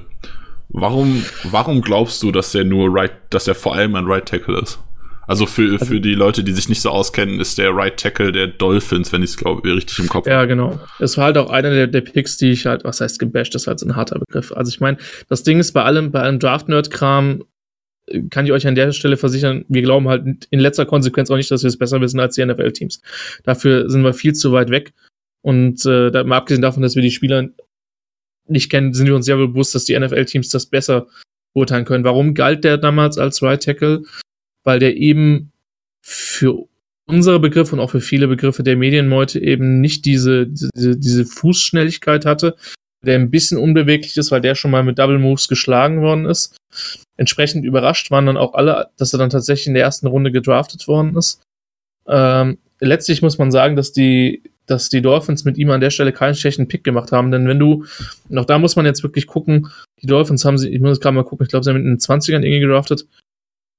[0.73, 4.59] Warum, warum glaubst du, dass der nur Right, dass er vor allem ein Right Tackle
[4.59, 4.79] ist?
[5.27, 8.31] Also für, also, für die Leute, die sich nicht so auskennen, ist der Right Tackle
[8.31, 10.35] der Dolphins, wenn ich es glaube richtig im Kopf habe.
[10.35, 10.79] Ja, genau.
[10.99, 13.63] Es war halt auch einer der, der Picks, die ich halt, was heißt gebasht, das
[13.63, 14.51] ist halt so ein harter Begriff.
[14.51, 14.97] Also ich meine,
[15.29, 17.43] das Ding ist bei allem, bei allem Draft-Nerd-Kram
[18.29, 21.51] kann ich euch an der Stelle versichern, wir glauben halt in letzter Konsequenz auch nicht,
[21.51, 23.01] dass wir es besser wissen als die NFL-Teams.
[23.43, 24.93] Dafür sind wir viel zu weit weg.
[25.41, 27.49] Und äh, da, mal abgesehen davon, dass wir die Spieler
[28.47, 31.07] nicht kennen, sind wir uns sehr bewusst, dass die NFL-Teams das besser
[31.53, 32.03] beurteilen können.
[32.03, 34.03] Warum galt der damals als Right Tackle?
[34.63, 35.51] Weil der eben
[36.01, 36.67] für
[37.05, 42.25] unsere Begriffe und auch für viele Begriffe der Medienmeute eben nicht diese, diese, diese Fußschnelligkeit
[42.25, 42.55] hatte,
[43.05, 46.55] der ein bisschen unbeweglich ist, weil der schon mal mit Double Moves geschlagen worden ist.
[47.17, 50.87] Entsprechend überrascht waren dann auch alle, dass er dann tatsächlich in der ersten Runde gedraftet
[50.87, 51.41] worden ist.
[52.07, 56.13] Ähm, letztlich muss man sagen, dass die, dass die Dolphins mit ihm an der Stelle
[56.13, 57.85] keinen schlechten Pick gemacht haben, denn wenn du,
[58.29, 59.69] noch da muss man jetzt wirklich gucken,
[60.01, 61.97] die Dolphins haben sie, ich muss gerade mal gucken, ich glaube, sie haben in den
[61.97, 63.05] 20ern irgendwie gedraftet.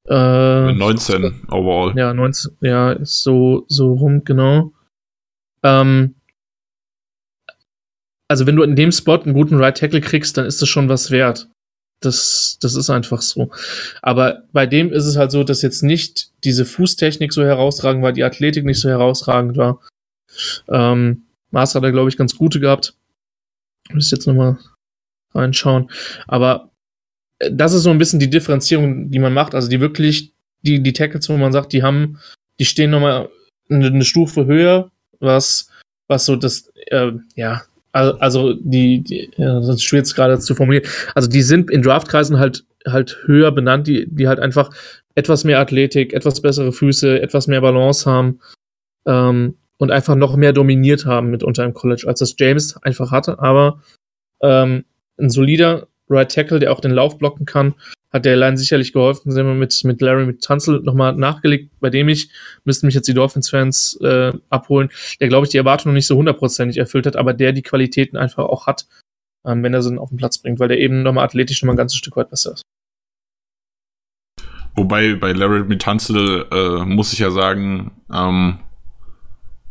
[0.06, 1.96] Äh, 19 overall.
[1.96, 4.72] Ja, 19, ja, ist so, so rum, genau.
[5.62, 6.14] Ähm,
[8.28, 10.88] also wenn du in dem Spot einen guten Right Tackle kriegst, dann ist das schon
[10.88, 11.48] was wert.
[12.00, 13.50] Das, das ist einfach so.
[14.02, 18.12] Aber bei dem ist es halt so, dass jetzt nicht diese Fußtechnik so herausragend war,
[18.12, 19.80] die Athletik nicht so herausragend war.
[20.68, 22.94] Ähm, Master hat er, glaube ich, ganz gute gehabt.
[23.92, 24.58] Muss jetzt nochmal
[25.34, 25.90] reinschauen.
[26.26, 26.70] Aber
[27.38, 29.54] äh, das ist so ein bisschen die Differenzierung, die man macht.
[29.54, 32.18] Also die wirklich, die, die Tackles, wo man sagt, die haben,
[32.58, 33.28] die stehen nochmal
[33.68, 35.68] eine, eine Stufe höher, was,
[36.08, 40.84] was so das, äh, ja, also die, die ja, das ist schwer gerade zu formulieren.
[41.14, 44.70] Also die sind in Draftkreisen halt halt höher benannt, die die halt einfach
[45.14, 48.40] etwas mehr Athletik, etwas bessere Füße, etwas mehr Balance haben
[49.06, 53.38] ähm, und einfach noch mehr dominiert haben mitunter im College, als das James einfach hatte.
[53.38, 53.80] Aber
[54.42, 54.84] ähm,
[55.18, 57.74] ein solider Right Tackle, der auch den Lauf blocken kann,
[58.12, 59.32] hat der Line sicherlich geholfen.
[59.32, 62.30] Sind wir mit, mit Larry, mit Tanzel nochmal nachgelegt, bei dem ich,
[62.64, 66.16] müssten mich jetzt die Dolphins-Fans äh, abholen, der, glaube ich, die Erwartung noch nicht so
[66.16, 68.86] hundertprozentig erfüllt hat, aber der die Qualitäten einfach auch hat,
[69.44, 71.78] ähm, wenn er sie auf den Platz bringt, weil der eben nochmal athletisch nochmal ein
[71.78, 72.62] ganzes Stück weit besser ist.
[74.76, 78.58] Wobei bei Larry Mitanzel äh, muss ich ja sagen, ähm,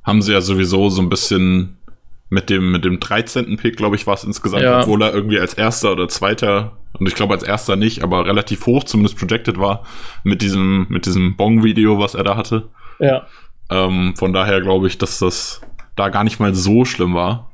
[0.03, 1.77] haben sie ja sowieso so ein bisschen
[2.29, 3.57] mit dem, mit dem 13.
[3.57, 4.81] Pick, glaube ich, war es insgesamt, ja.
[4.81, 8.65] obwohl er irgendwie als erster oder zweiter, und ich glaube als erster nicht, aber relativ
[8.65, 9.83] hoch zumindest projected war,
[10.23, 12.69] mit diesem, mit diesem Bong-Video, was er da hatte.
[12.99, 13.27] Ja.
[13.69, 15.61] Ähm, von daher glaube ich, dass das
[15.95, 17.51] da gar nicht mal so schlimm war.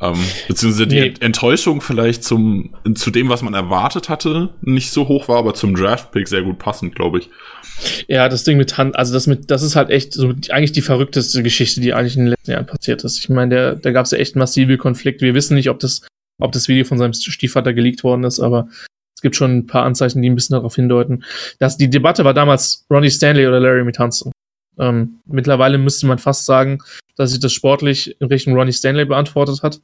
[0.00, 1.14] Ähm, beziehungsweise die nee.
[1.20, 5.74] Enttäuschung vielleicht zum, zu dem, was man erwartet hatte, nicht so hoch war, aber zum
[5.74, 7.30] Draft-Pick sehr gut passend, glaube ich.
[8.06, 10.82] Ja, das Ding mit Hand, also das mit, das ist halt echt so eigentlich die
[10.82, 13.18] verrückteste Geschichte, die eigentlich in den letzten Jahren passiert ist.
[13.18, 15.24] Ich meine, der, da gab es ja echt massive Konflikte.
[15.24, 16.06] Wir wissen nicht, ob das,
[16.40, 18.68] ob das Video von seinem Stiefvater geleakt worden ist, aber
[19.14, 21.24] es gibt schon ein paar Anzeichen, die ein bisschen darauf hindeuten.
[21.58, 24.30] Dass die Debatte war damals Ronnie Stanley oder Larry Mitanzo.
[24.78, 26.78] Ähm, mittlerweile müsste man fast sagen,
[27.16, 29.80] dass sich das sportlich in Richtung Ronnie Stanley beantwortet hat.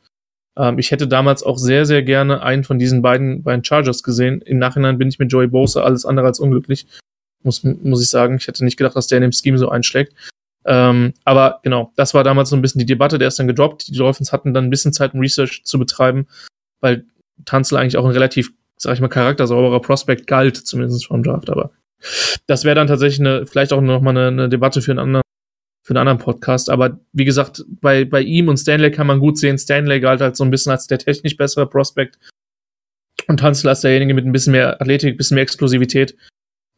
[0.56, 4.42] Ähm, ich hätte damals auch sehr, sehr gerne einen von diesen beiden, beiden Chargers gesehen.
[4.42, 6.86] Im Nachhinein bin ich mit Joey Bosa alles andere als unglücklich.
[7.42, 8.36] Muss, muss ich sagen.
[8.36, 10.14] Ich hätte nicht gedacht, dass der in dem Scheme so einschlägt.
[10.64, 13.18] Ähm, aber genau, das war damals so ein bisschen die Debatte.
[13.18, 13.88] Der ist dann gedroppt.
[13.88, 16.26] Die Dolphins hatten dann ein bisschen Zeit, um Research zu betreiben,
[16.80, 17.04] weil
[17.44, 21.50] Tanzel eigentlich auch ein relativ, sag ich mal, charaktersauberer Prospect galt, zumindest vom Draft.
[21.50, 21.72] Aber
[22.46, 25.22] das wäre dann tatsächlich eine, vielleicht auch nochmal eine, eine Debatte für einen anderen
[25.84, 26.70] für einen anderen Podcast.
[26.70, 30.36] Aber wie gesagt, bei, bei ihm und Stanley kann man gut sehen, Stanley galt halt
[30.36, 32.18] so ein bisschen als der technisch bessere Prospect.
[33.26, 36.16] Und Hansel als derjenige mit ein bisschen mehr Athletik, ein bisschen mehr Explosivität.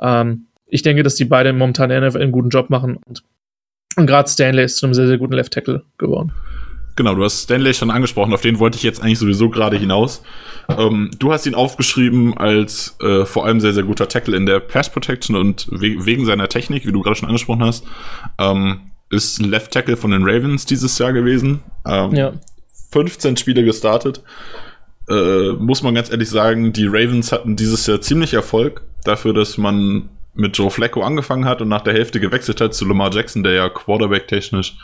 [0.01, 3.23] Ähm, ich denke, dass die beiden momentan in der NFL einen guten Job machen und,
[3.97, 6.33] und gerade Stanley ist zu einem sehr, sehr guten Left Tackle geworden.
[6.97, 10.23] Genau, du hast Stanley schon angesprochen, auf den wollte ich jetzt eigentlich sowieso gerade hinaus.
[10.69, 14.61] Ähm, du hast ihn aufgeschrieben als äh, vor allem sehr, sehr guter Tackle in der
[14.61, 17.85] Pass Protection und we wegen seiner Technik, wie du gerade schon angesprochen hast,
[18.39, 18.81] ähm,
[19.11, 21.61] ist Left Tackle von den Ravens dieses Jahr gewesen.
[21.87, 22.33] Ähm, ja.
[22.93, 24.23] 15 Spiele gestartet.
[25.09, 29.59] Äh, muss man ganz ehrlich sagen, die Ravens hatten dieses Jahr ziemlich Erfolg dafür, dass
[29.59, 33.43] man mit Joe Flacco angefangen hat und nach der Hälfte gewechselt hat zu Lamar Jackson,
[33.43, 34.77] der ja Quarterback-technisch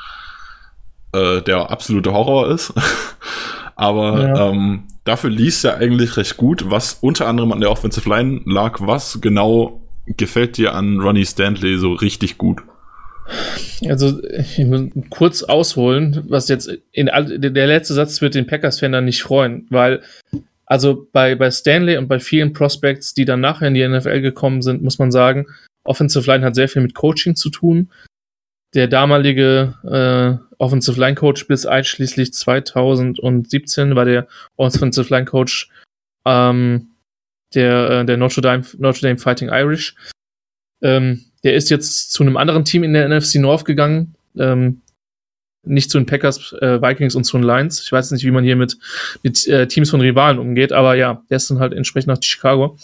[1.12, 2.72] äh, der absolute Horror ist.
[3.76, 4.50] Aber ja.
[4.50, 8.78] ähm, dafür liest er eigentlich recht gut, was unter anderem an der Offensive Line lag.
[8.80, 12.62] Was genau gefällt dir an Ronnie Stanley so richtig gut?
[13.88, 19.04] Also, ich muss kurz ausholen, was jetzt in, der letzte Satz wird den Packers-Fan dann
[19.04, 20.02] nicht freuen, weil,
[20.66, 24.62] also bei, bei Stanley und bei vielen Prospects, die dann nachher in die NFL gekommen
[24.62, 25.46] sind, muss man sagen,
[25.84, 27.90] Offensive Line hat sehr viel mit Coaching zu tun.
[28.74, 35.70] Der damalige äh, Offensive Line Coach bis einschließlich 2017 war der Offensive Line Coach
[36.24, 36.90] ähm,
[37.54, 39.94] der, äh, der Notre, Dame, Notre Dame Fighting Irish.
[40.82, 44.14] Ähm, der ist jetzt zu einem anderen Team in der NFC North gegangen.
[44.38, 44.82] Ähm,
[45.62, 47.82] nicht zu den Packers, äh, Vikings und zu den Lions.
[47.82, 48.78] Ich weiß nicht, wie man hier mit,
[49.22, 52.78] mit äh, Teams von Rivalen umgeht, aber ja, der ist dann halt entsprechend nach Chicago.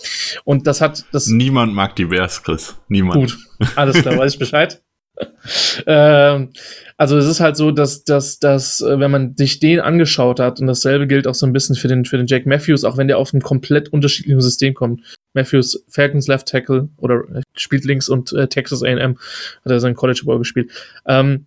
[0.45, 1.27] Und das hat das.
[1.29, 2.77] Niemand mag die Bears, Chris.
[2.89, 3.15] Niemand.
[3.15, 3.39] Gut,
[3.77, 4.83] alles klar, weiß ich Bescheid.
[5.87, 6.51] ähm,
[6.97, 10.61] also es ist halt so, dass, dass, dass, äh, wenn man sich den angeschaut hat,
[10.61, 13.09] und dasselbe gilt auch so ein bisschen für den, für den Jack Matthews, auch wenn
[13.09, 15.03] der auf einem komplett unterschiedlichen System kommt.
[15.35, 19.19] Matthews, Falcons Left Tackle oder äh, spielt links und äh, Texas A&M
[19.65, 20.71] hat er sein College Ball gespielt.
[21.07, 21.47] Ähm,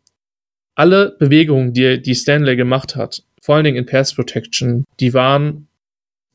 [0.76, 5.69] alle Bewegungen, die, die Stanley gemacht hat, vor allen Dingen in Pass Protection, die waren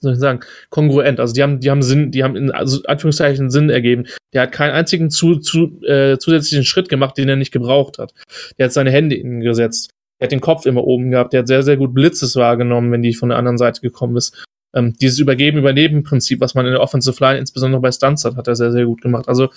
[0.05, 0.41] soll ich sagen,
[0.71, 1.19] kongruent.
[1.21, 4.07] Also die haben, die haben Sinn, die haben in also Anführungszeichen Sinn ergeben.
[4.33, 8.15] Der hat keinen einzigen zu, zu, äh, zusätzlichen Schritt gemacht, den er nicht gebraucht hat.
[8.59, 9.91] Der hat seine Hände innen gesetzt.
[10.21, 11.33] Der hat den Kopf immer oben gehabt.
[11.33, 14.45] Der hat sehr, sehr gut Blitzes wahrgenommen, wenn die von der anderen Seite gekommen ist.
[14.75, 18.57] Ähm, dieses Übergeben-Übernehmen-Prinzip, was man in der Offensive Line, insbesondere bei Stunts hat, hat er
[18.57, 19.29] sehr, sehr gut gemacht.
[19.29, 19.51] Also,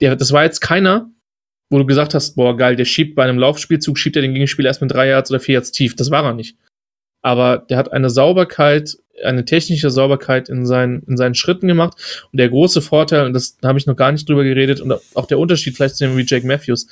[0.00, 1.10] der, das war jetzt keiner,
[1.70, 4.68] wo du gesagt hast, boah, geil, der schiebt bei einem Laufspielzug, schiebt er den Gegenspieler
[4.68, 5.96] erst mit drei Yards oder vier Yards tief.
[5.96, 6.56] Das war er nicht.
[7.22, 12.28] Aber der hat eine Sauberkeit eine technische Sauberkeit in seinen, in seinen Schritten gemacht.
[12.32, 14.92] Und der große Vorteil, und das da habe ich noch gar nicht drüber geredet, und
[15.14, 16.86] auch der Unterschied vielleicht zu dem wie Jake Matthews.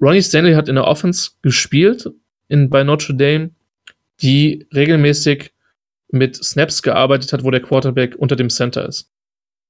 [0.00, 2.10] Ronnie Stanley hat in der Offense gespielt
[2.48, 3.50] in, bei Notre Dame,
[4.20, 5.52] die regelmäßig
[6.10, 9.10] mit Snaps gearbeitet hat, wo der Quarterback unter dem Center ist.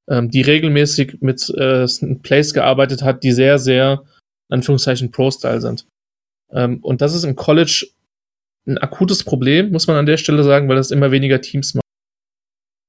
[0.08, 1.86] Ähm, die regelmäßig mit äh,
[2.22, 4.04] Plays gearbeitet hat, die sehr, sehr,
[4.50, 5.86] in Anführungszeichen, Pro-Style sind.
[6.50, 7.86] Ähm, und das ist im College
[8.66, 11.84] ein akutes Problem, muss man an der Stelle sagen, weil das immer weniger Teams machen.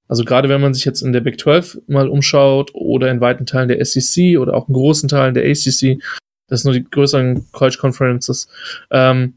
[0.08, 3.46] Also gerade wenn man sich jetzt in der Big 12 mal umschaut oder in weiten
[3.46, 6.00] Teilen der SEC oder auch in großen Teilen der ACC,
[6.48, 8.48] das sind nur die größeren College Conferences,
[8.92, 9.34] ähm,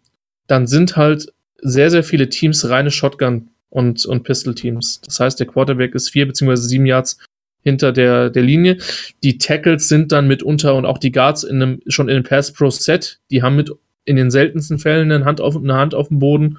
[0.46, 5.00] dann sind halt sehr, sehr viele Teams reine Shotgun- und, und Pistol-Teams.
[5.04, 7.18] Das heißt, der Quarterback ist vier beziehungsweise sieben Yards
[7.62, 8.78] hinter der, der Linie.
[9.22, 13.18] Die Tackles sind dann mitunter und auch die Guards in einem, schon in einem Pass-Pro-Set.
[13.30, 13.70] Die haben mit
[14.08, 16.58] in den seltensten Fällen eine Hand auf, eine Hand auf dem Boden.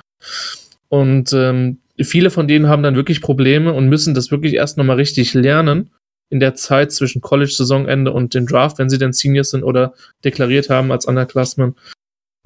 [0.88, 4.98] Und ähm, viele von denen haben dann wirklich Probleme und müssen das wirklich erst nochmal
[4.98, 5.90] richtig lernen
[6.30, 10.70] in der Zeit zwischen College-Saisonende und dem Draft, wenn sie denn Seniors sind oder deklariert
[10.70, 11.76] haben als Underclassmen.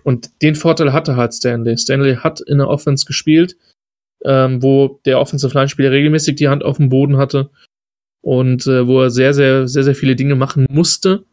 [0.03, 1.77] Und den Vorteil hatte halt Stanley.
[1.77, 3.57] Stanley hat in der Offense gespielt,
[4.23, 7.49] ähm, wo der Offensive Line-Spieler regelmäßig die Hand auf dem Boden hatte
[8.21, 11.25] und äh, wo er sehr, sehr, sehr, sehr viele Dinge machen musste,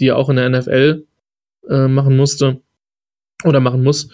[0.00, 1.04] die er auch in der NFL
[1.68, 2.62] äh, machen musste
[3.44, 4.08] oder machen muss.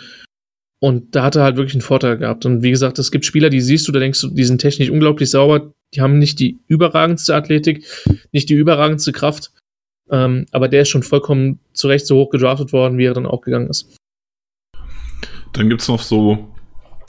[0.80, 2.44] Und da hat er halt wirklich einen Vorteil gehabt.
[2.44, 4.90] Und wie gesagt, es gibt Spieler, die siehst du, da denkst du, die sind technisch
[4.90, 7.86] unglaublich sauber, die haben nicht die überragendste Athletik,
[8.32, 9.52] nicht die überragendste Kraft.
[10.10, 13.26] Ähm, aber der ist schon vollkommen zu Recht so hoch gedraftet worden, wie er dann
[13.26, 13.96] auch gegangen ist.
[15.52, 16.52] Dann gibt's noch so,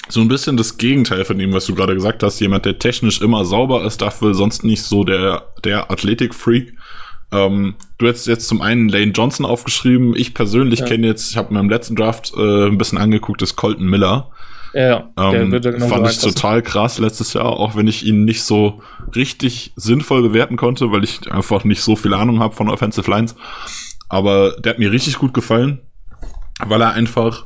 [0.10, 2.40] so ein bisschen das Gegenteil von dem, was du gerade gesagt hast.
[2.40, 6.74] Jemand, der technisch immer sauber ist, dafür sonst nicht so der, der Athletik-Freak.
[7.34, 10.16] Ähm, du hättest jetzt zum einen Lane Johnson aufgeschrieben.
[10.16, 10.86] Ich persönlich ja.
[10.86, 14.30] kenne jetzt, ich habe mir im letzten Draft äh, ein bisschen angeguckt, das Colton Miller.
[14.74, 18.82] Ja, ähm, genau fand ich total krass letztes Jahr, auch wenn ich ihn nicht so
[19.16, 23.36] richtig sinnvoll bewerten konnte, weil ich einfach nicht so viel Ahnung habe von Offensive Lines.
[24.10, 25.80] Aber der hat mir richtig gut gefallen,
[26.66, 27.46] weil er einfach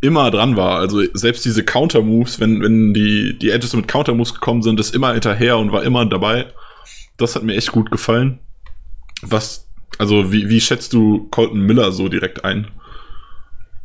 [0.00, 0.78] immer dran war.
[0.78, 5.12] Also selbst diese Counter-Moves, wenn, wenn die, die Edges mit Counter-Moves gekommen sind, ist immer
[5.12, 6.46] hinterher und war immer dabei.
[7.18, 8.40] Das hat mir echt gut gefallen.
[9.22, 12.66] Was, also wie, wie schätzt du Colton Miller so direkt ein?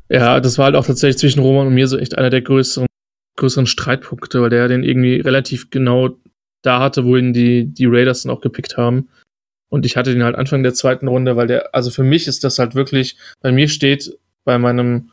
[0.09, 2.87] Ja, das war halt auch tatsächlich zwischen Roman und mir so echt einer der größeren,
[3.35, 6.17] größeren Streitpunkte, weil der den irgendwie relativ genau
[6.63, 9.09] da hatte, wohin die, die Raiders dann auch gepickt haben.
[9.69, 12.43] Und ich hatte den halt Anfang der zweiten Runde, weil der, also für mich ist
[12.43, 15.11] das halt wirklich, bei mir steht, bei meinem,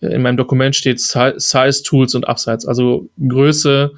[0.00, 2.66] in meinem Dokument steht Size, Tools und Upsides.
[2.66, 3.92] Also Größe,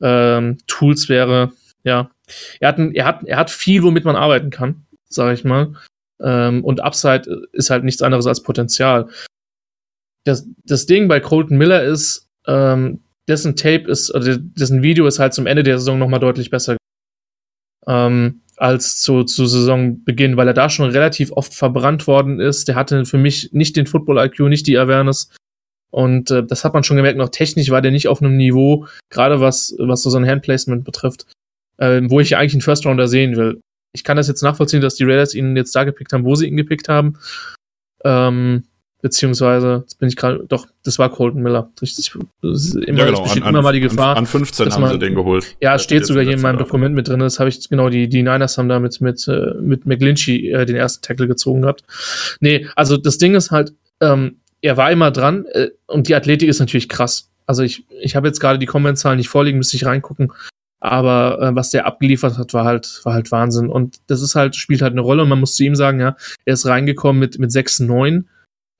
[0.00, 1.52] ähm, Tools wäre,
[1.84, 2.10] ja.
[2.58, 5.74] Er hat, er hat, er hat viel, womit man arbeiten kann sage ich mal.
[6.20, 9.08] Ähm, und Upside ist halt nichts anderes als Potenzial.
[10.24, 15.18] Das, das Ding bei Colton Miller ist, ähm, dessen Tape ist, oder dessen Video ist
[15.18, 16.76] halt zum Ende der Saison nochmal deutlich besser
[17.86, 22.68] ähm, als zu, zu Saisonbeginn, weil er da schon relativ oft verbrannt worden ist.
[22.68, 25.30] Der hatte für mich nicht den Football-IQ, nicht die Awareness.
[25.90, 28.86] Und äh, das hat man schon gemerkt, noch technisch war der nicht auf einem Niveau,
[29.10, 31.26] gerade was, was so sein Handplacement betrifft,
[31.78, 33.60] äh, wo ich eigentlich einen First Rounder sehen will.
[33.92, 36.46] Ich kann das jetzt nachvollziehen, dass die Raiders ihn jetzt da gepickt haben, wo sie
[36.46, 37.18] ihn gepickt haben.
[38.04, 38.64] Ähm,
[39.00, 41.70] beziehungsweise, jetzt bin ich gerade, doch, das war Colton Miller.
[41.80, 43.22] Richtig, das immer, ja, genau.
[43.22, 44.16] besteht an, immer mal die Gefahr.
[44.16, 45.56] An, 15 haben man, sie den geholt.
[45.60, 47.20] Ja, steht sogar hier in meinem Dokument mit drin.
[47.20, 50.66] Das habe ich, genau, die, die Niners haben da mit, mit, äh, mit McGlinchey äh,
[50.66, 51.84] den ersten Tackle gezogen gehabt.
[52.40, 56.48] Nee, also das Ding ist halt, ähm, er war immer dran äh, und die Athletik
[56.48, 57.30] ist natürlich krass.
[57.46, 60.32] Also ich, ich habe jetzt gerade die Kommentzahlen nicht vorliegen, müsste ich reingucken.
[60.80, 63.68] Aber äh, was der abgeliefert hat, war halt, war halt Wahnsinn.
[63.68, 65.22] Und das ist halt, spielt halt eine Rolle.
[65.22, 68.24] Und man muss zu ihm sagen, ja, er ist reingekommen mit, mit 6,9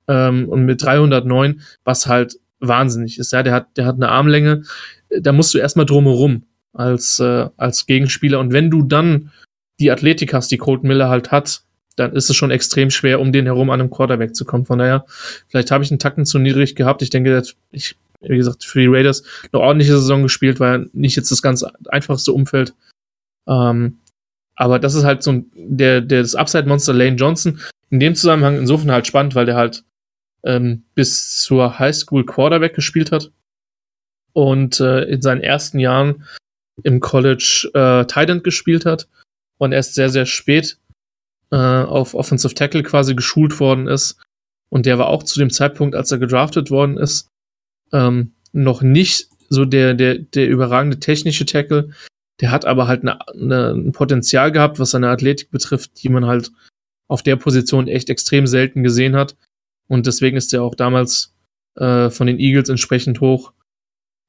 [0.07, 3.33] ähm, und mit 309, was halt wahnsinnig ist.
[3.33, 4.63] Ja, der hat, der hat eine Armlänge.
[5.09, 8.39] Da musst du erstmal drumherum als, äh, als Gegenspieler.
[8.39, 9.31] Und wenn du dann
[9.79, 11.63] die Athletik hast, die Colt Miller halt hat,
[11.95, 14.65] dann ist es schon extrem schwer, um den herum an einem Quarterback zu kommen.
[14.65, 15.05] Von daher,
[15.47, 17.01] vielleicht habe ich einen Tacken zu niedrig gehabt.
[17.01, 21.31] Ich denke, ich, wie gesagt, für die Raiders eine ordentliche Saison gespielt, weil nicht jetzt
[21.31, 22.73] das ganz einfachste Umfeld.
[23.47, 23.99] Ähm,
[24.55, 27.59] aber das ist halt so ein, der, der das Upside-Monster Lane Johnson.
[27.89, 29.83] In dem Zusammenhang insofern halt spannend, weil der halt
[30.43, 33.31] ähm, bis zur Highschool Quarterback gespielt hat
[34.33, 36.25] und äh, in seinen ersten Jahren
[36.83, 39.07] im College äh, Tight End gespielt hat
[39.57, 40.77] und erst sehr, sehr spät
[41.51, 44.17] äh, auf Offensive Tackle quasi geschult worden ist.
[44.69, 47.28] Und der war auch zu dem Zeitpunkt, als er gedraftet worden ist,
[47.93, 51.89] ähm, noch nicht so der, der, der überragende technische Tackle.
[52.41, 56.25] Der hat aber halt eine, eine, ein Potenzial gehabt, was seine Athletik betrifft, die man
[56.25, 56.51] halt
[57.07, 59.35] auf der Position echt extrem selten gesehen hat.
[59.87, 61.33] Und deswegen ist er auch damals
[61.75, 63.51] äh, von den Eagles entsprechend hoch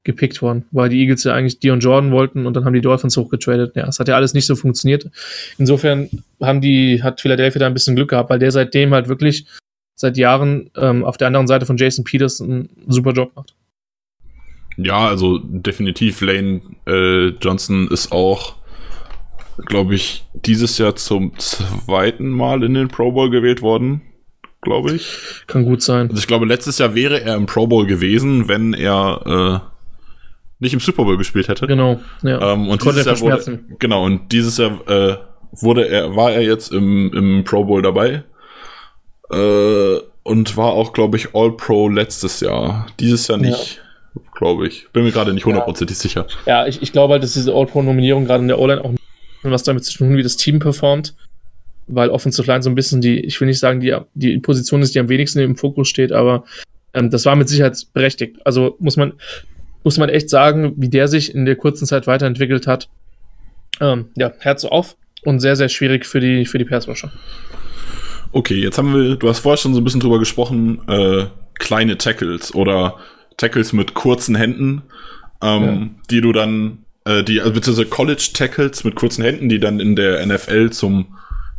[0.03, 3.17] gepickt worden, weil die Eagles ja eigentlich Dion Jordan wollten und dann haben die Dolphins
[3.17, 3.75] hochgetradet.
[3.75, 5.07] Ja, es hat ja alles nicht so funktioniert.
[5.59, 6.09] Insofern
[6.41, 9.45] haben die, hat Philadelphia da ein bisschen Glück gehabt, weil der seitdem halt wirklich
[10.01, 13.55] seit Jahren ähm, auf der anderen Seite von Jason Peters einen super Job macht.
[14.77, 18.55] Ja, also definitiv Lane äh, Johnson ist auch,
[19.65, 24.01] glaube ich, dieses Jahr zum zweiten Mal in den Pro Bowl gewählt worden,
[24.61, 25.43] glaube ich.
[25.47, 26.09] Kann gut sein.
[26.09, 29.71] Also ich glaube, letztes Jahr wäre er im Pro Bowl gewesen, wenn er äh,
[30.59, 31.67] nicht im Super Bowl gespielt hätte.
[31.67, 32.53] Genau, ja.
[32.53, 35.17] Ähm, und dieses Jahr wurde, genau, und dieses Jahr äh,
[35.51, 38.23] wurde er, war er jetzt im, im Pro Bowl dabei.
[39.31, 42.87] Äh, und war auch, glaube ich, All-Pro letztes Jahr.
[42.99, 43.77] Dieses Jahr nicht,
[44.15, 44.21] ja.
[44.37, 44.87] glaube ich.
[44.93, 46.01] Bin mir gerade nicht hundertprozentig ja.
[46.01, 46.27] sicher.
[46.45, 48.91] Ja, ich, ich glaube halt, dass diese All-Pro-Nominierung gerade in der O-Line auch
[49.43, 51.15] was damit zu tun, wie das Team performt.
[51.87, 54.93] Weil Offensive Line so ein bisschen die, ich will nicht sagen, die, die Position ist,
[54.93, 56.45] die am wenigsten im Fokus steht, aber
[56.93, 58.37] ähm, das war mit Sicherheit berechtigt.
[58.45, 59.13] Also muss man,
[59.83, 62.87] muss man echt sagen, wie der sich in der kurzen Zeit weiterentwickelt hat.
[63.79, 67.11] Ähm, ja, Herz auf und sehr, sehr schwierig für die, für die Passwasher.
[68.31, 71.97] Okay, jetzt haben wir, du hast vorher schon so ein bisschen drüber gesprochen, äh, kleine
[71.97, 72.97] Tackles oder
[73.37, 74.83] Tackles mit kurzen Händen,
[75.41, 76.03] ähm, ja.
[76.09, 79.95] die du dann, äh, die, also beziehungsweise College Tackles mit kurzen Händen, die dann in
[79.95, 81.17] der NFL zum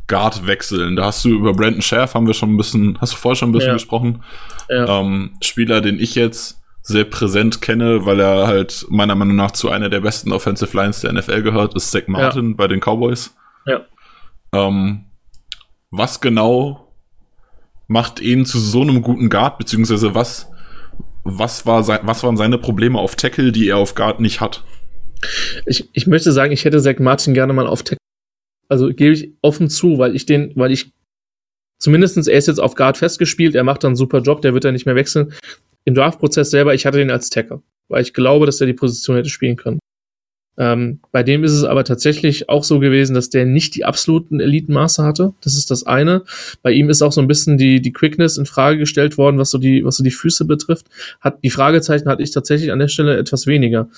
[0.08, 0.96] Guard wechseln.
[0.96, 3.50] Da hast du über Brandon Scherf haben wir schon ein bisschen, hast du vorher schon
[3.50, 3.74] ein bisschen ja.
[3.74, 4.22] gesprochen.
[4.68, 5.00] Ja.
[5.00, 9.70] Ähm, Spieler, den ich jetzt sehr präsent kenne, weil er halt meiner Meinung nach zu
[9.70, 13.34] einer der besten Offensive Lines der NFL gehört, ist Zach Martin bei den Cowboys.
[13.66, 13.82] Ja.
[14.52, 15.04] Ähm,
[15.92, 16.88] was genau
[17.86, 20.50] macht ihn zu so einem guten Guard, beziehungsweise was,
[21.22, 24.64] was, war sein, was waren seine Probleme auf Tackle, die er auf Guard nicht hat?
[25.66, 27.98] Ich, ich möchte sagen, ich hätte Zach Martin gerne mal auf Tackle.
[28.68, 30.92] Also gebe ich offen zu, weil ich den, weil ich
[31.78, 34.64] zumindestens er ist jetzt auf Guard festgespielt, er macht dann einen super Job, der wird
[34.64, 35.34] ja nicht mehr wechseln
[35.84, 39.16] im Draftprozess selber, ich hatte den als Tackle, weil ich glaube, dass er die Position
[39.16, 39.78] hätte spielen können.
[40.62, 44.38] Ähm, bei dem ist es aber tatsächlich auch so gewesen, dass der nicht die absoluten
[44.38, 45.34] Elitenmaße hatte.
[45.40, 46.22] Das ist das eine.
[46.62, 49.50] Bei ihm ist auch so ein bisschen die, die Quickness in Frage gestellt worden, was
[49.50, 50.86] so die, was so die Füße betrifft.
[51.20, 53.88] Hat, die Fragezeichen hatte ich tatsächlich an der Stelle etwas weniger.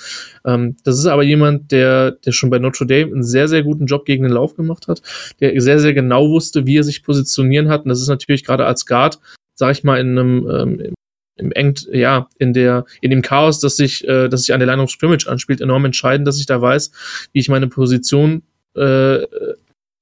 [0.46, 3.84] Ähm, das ist aber jemand, der, der schon bei Notre Dame einen sehr, sehr guten
[3.84, 5.02] Job gegen den Lauf gemacht hat,
[5.40, 7.82] der sehr, sehr genau wusste, wie er sich positionieren hat.
[7.84, 9.18] Und das ist natürlich gerade als Guard
[9.54, 10.94] sag ich mal, in einem, ähm,
[11.36, 14.66] im eng, ja, in der, in dem Chaos, das sich, äh, das sich an der
[14.66, 16.90] Line of Scrimmage anspielt, enorm entscheidend, dass ich da weiß,
[17.32, 18.42] wie ich meine Position,
[18.76, 19.26] äh, äh,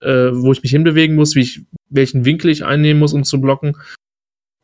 [0.00, 3.76] wo ich mich hinbewegen muss, wie ich, welchen Winkel ich einnehmen muss, um zu blocken.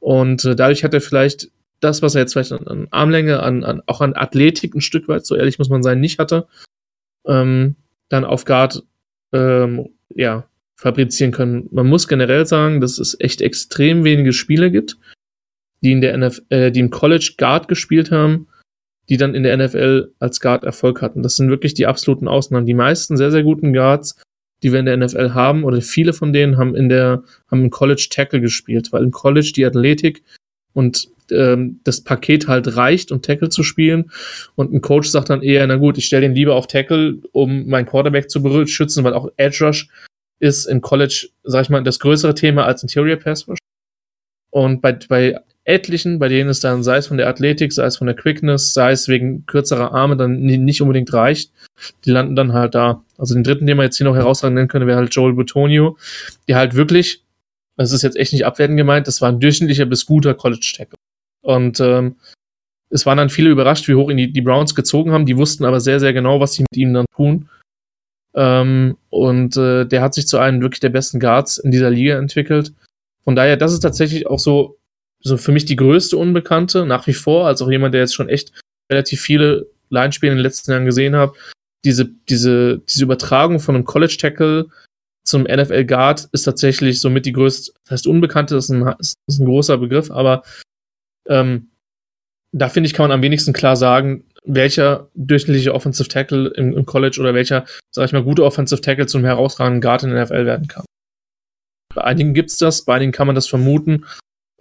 [0.01, 3.65] Und äh, dadurch hat er vielleicht das, was er jetzt vielleicht an, an Armlänge, an,
[3.65, 6.49] an, auch an Athletik ein Stück weit, so ehrlich muss man sein, nicht hatte,
[7.27, 7.77] ähm,
[8.09, 8.83] dann auf Guard,
[9.33, 11.69] ähm, ja, fabrizieren können.
[11.73, 14.97] Man muss generell sagen, dass es echt extrem wenige Spiele gibt,
[15.83, 18.49] die in der NFL, äh, die im College Guard gespielt haben,
[19.09, 21.23] die dann in der NFL als Guard Erfolg hatten.
[21.23, 22.67] Das sind wirklich die absoluten Ausnahmen.
[22.67, 24.21] Die meisten sehr, sehr guten Guards,
[24.63, 27.71] die wir in der NFL haben, oder viele von denen haben in der, haben im
[27.71, 30.23] College Tackle gespielt, weil im College die Athletik
[30.75, 34.11] und ähm, das Paket halt reicht, um Tackle zu spielen.
[34.55, 37.67] Und ein Coach sagt dann eher, na gut, ich stelle den lieber auf Tackle, um
[37.67, 39.89] meinen Quarterback zu beschützen, weil auch Edge Rush
[40.41, 43.59] ist im College, sag ich mal, das größere Thema als Interior Pass Rush.
[44.51, 47.99] Und bei, bei etlichen, bei denen es dann, sei es von der Athletik, sei es
[47.99, 51.53] von der Quickness, sei es wegen kürzerer Arme, dann nicht unbedingt reicht,
[52.05, 53.05] die landen dann halt da.
[53.19, 55.99] Also den dritten, den man jetzt hier noch herausragend nennen könnte, wäre halt Joel Butonio,
[56.49, 57.23] der halt wirklich,
[57.77, 60.99] das ist jetzt echt nicht abwertend gemeint, das war ein durchschnittlicher bis guter College-Tackle.
[61.43, 62.17] Und ähm,
[62.91, 65.27] es waren dann viele überrascht, wie hoch ihn die, die Browns gezogen haben.
[65.27, 67.49] Die wussten aber sehr, sehr genau, was sie mit ihm dann tun.
[68.35, 72.19] Ähm, und äh, der hat sich zu einem wirklich der besten Guards in dieser Liga
[72.19, 72.73] entwickelt.
[73.25, 74.78] Von daher, das ist tatsächlich auch so,
[75.21, 78.29] so für mich die größte Unbekannte, nach wie vor, als auch jemand, der jetzt schon
[78.29, 78.53] echt
[78.91, 81.33] relativ viele Line-Spiele in den letzten Jahren gesehen hat.
[81.85, 84.67] Diese, diese, diese Übertragung von einem College-Tackle
[85.25, 89.45] zum NFL Guard ist tatsächlich somit die größte, das heißt Unbekannte, ist ein, ist ein
[89.45, 90.43] großer Begriff, aber
[91.29, 91.71] ähm,
[92.53, 96.87] da finde ich, kann man am wenigsten klar sagen, welcher durchschnittliche Offensive Tackle im, im,
[96.87, 100.47] College oder welcher, sag ich mal, gute Offensive Tackle zum herausragenden Guard in der NFL
[100.47, 100.85] werden kann.
[101.95, 104.07] Bei einigen gibt's das, bei einigen kann man das vermuten.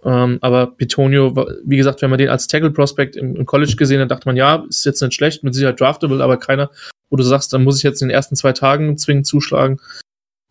[0.04, 1.34] Ähm, aber Pitonio,
[1.64, 4.36] wie gesagt, wenn man den als Tackle Prospect im, im, College gesehen hat, dachte man,
[4.36, 6.70] ja, ist jetzt nicht schlecht, mit Sicherheit draftable, aber keiner,
[7.10, 9.80] wo du sagst, dann muss ich jetzt in den ersten zwei Tagen zwingend zuschlagen.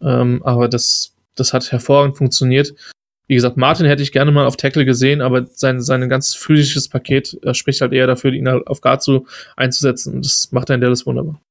[0.02, 2.74] Ähm, aber das, das hat hervorragend funktioniert.
[3.28, 6.88] Wie gesagt, Martin hätte ich gerne mal auf Tackle gesehen, aber sein, sein ganz physisches
[6.88, 9.28] Paket spricht halt eher dafür, ihn auf Guard zu
[9.58, 10.16] einzusetzen.
[10.16, 11.42] Und das macht er in Dallas wunderbar.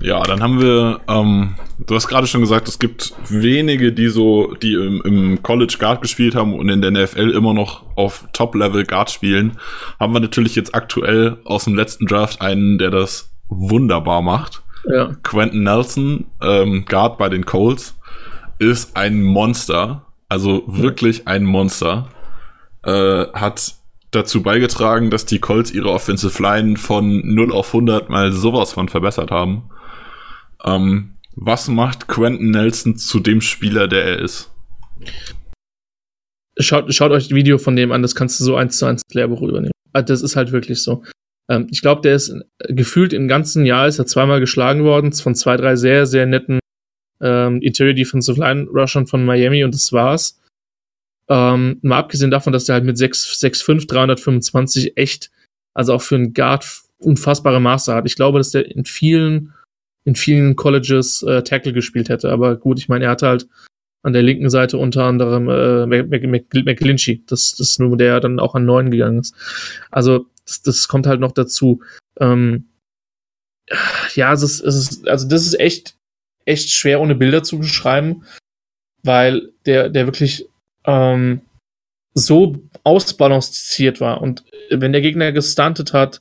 [0.00, 4.54] Ja, dann haben wir, ähm, du hast gerade schon gesagt, es gibt wenige, die so,
[4.54, 8.84] die im, im College Guard gespielt haben und in der NFL immer noch auf Top-Level
[8.84, 9.58] Guard spielen.
[9.98, 14.62] Haben wir natürlich jetzt aktuell aus dem letzten Draft einen, der das wunderbar macht.
[14.90, 15.10] Ja.
[15.22, 17.94] Quentin Nelson, ähm, Guard bei den Colts,
[18.58, 20.06] ist ein Monster.
[20.28, 22.08] Also wirklich ein Monster.
[22.84, 23.74] Äh, hat
[24.12, 28.88] dazu beigetragen, dass die Colts ihre Offensive Line von 0 auf 100 mal sowas von
[28.88, 29.70] verbessert haben.
[30.64, 34.50] Ähm, was macht Quentin Nelson zu dem Spieler, der er ist?
[36.58, 39.02] Schaut, schaut euch das Video von dem an, das kannst du so eins zu eins
[39.12, 39.72] Lehrbuch übernehmen.
[39.92, 41.02] Ah, das ist halt wirklich so.
[41.48, 42.34] Ähm, ich glaube, der ist
[42.68, 46.60] gefühlt im ganzen Jahr ist er zweimal geschlagen worden von zwei, drei sehr, sehr netten
[47.20, 50.40] ähm, Interior Defensive Line Rushern von Miami und das war's.
[51.28, 55.30] Ähm, mal abgesehen davon, dass der halt mit 6'5, 325 echt,
[55.74, 56.66] also auch für einen Guard
[56.98, 58.06] unfassbare Maße hat.
[58.06, 59.54] Ich glaube, dass der in vielen
[60.04, 62.30] in vielen Colleges äh, Tackle gespielt hätte.
[62.30, 63.48] Aber gut, ich meine, er hatte halt
[64.02, 68.54] an der linken Seite unter anderem äh, McGlinchey, das, das ist nur der dann auch
[68.54, 69.34] an neun gegangen ist.
[69.90, 71.82] Also das, das kommt halt noch dazu.
[72.18, 72.68] Ähm,
[74.14, 75.96] ja, es ist, es ist, also das ist echt,
[76.44, 78.24] echt schwer ohne Bilder zu beschreiben,
[79.02, 80.48] weil der, der wirklich
[80.84, 81.42] ähm,
[82.14, 84.20] so ausbalanciert war.
[84.20, 86.20] Und wenn der Gegner gestuntet hat,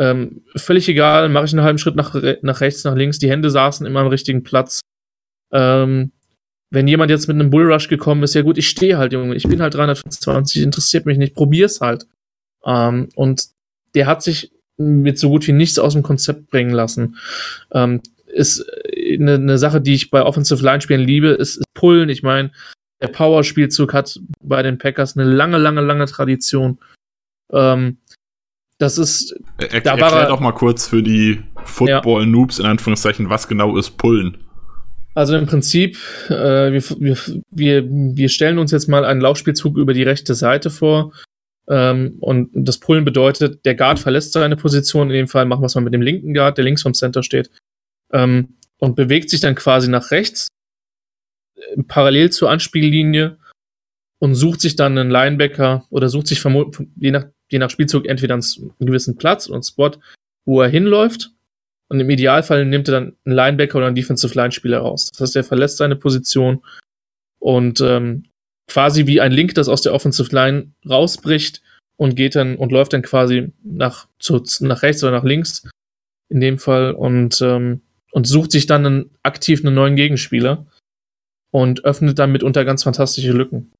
[0.00, 3.18] ähm, völlig egal, mache ich einen halben Schritt nach, nach rechts, nach links.
[3.18, 4.80] Die Hände saßen immer am richtigen Platz.
[5.52, 6.12] Ähm,
[6.70, 9.46] wenn jemand jetzt mit einem Bullrush gekommen ist, ja gut, ich stehe halt, Junge, ich
[9.46, 12.06] bin halt 325, interessiert mich nicht, probier's halt.
[12.64, 13.48] Ähm, und
[13.94, 17.18] der hat sich mit so gut wie nichts aus dem Konzept bringen lassen.
[17.70, 18.64] Ähm, ist
[18.96, 22.08] eine, eine Sache, die ich bei Offensive Line Spielen liebe, ist, ist Pullen.
[22.08, 22.52] Ich meine,
[23.02, 26.78] der Power-Spielzug hat bei den Packers eine lange, lange, lange Tradition.
[27.52, 27.98] Ähm,
[28.80, 29.34] das ist.
[29.58, 34.38] Er, da erklär doch mal kurz für die Football-Noobs in Anführungszeichen, was genau ist Pullen.
[35.14, 37.16] Also im Prinzip, äh, wir,
[37.50, 41.12] wir, wir stellen uns jetzt mal einen Laufspielzug über die rechte Seite vor.
[41.68, 45.10] Ähm, und das Pullen bedeutet, der Guard verlässt seine Position.
[45.10, 47.22] In dem Fall machen wir es mal mit dem linken Guard, der links vom Center
[47.22, 47.50] steht.
[48.12, 50.48] Ähm, und bewegt sich dann quasi nach rechts,
[51.56, 53.36] äh, parallel zur Anspiellinie
[54.20, 56.42] und sucht sich dann einen Linebacker oder sucht sich
[56.96, 59.92] je nach je nach Spielzug entweder einen gewissen Platz und Spot,
[60.44, 61.32] wo er hinläuft.
[61.88, 65.10] Und im Idealfall nimmt er dann einen Linebacker oder einen Defensive Line Spieler raus.
[65.10, 66.62] Das heißt, er verlässt seine Position
[67.40, 68.24] und ähm,
[68.68, 71.60] quasi wie ein Link, das aus der Offensive Line rausbricht
[71.96, 75.68] und geht dann und läuft dann quasi nach, zu, nach rechts oder nach links
[76.28, 77.82] in dem Fall und, ähm,
[78.12, 80.66] und sucht sich dann einen, aktiv einen neuen Gegenspieler
[81.50, 83.72] und öffnet dann mitunter ganz fantastische Lücken.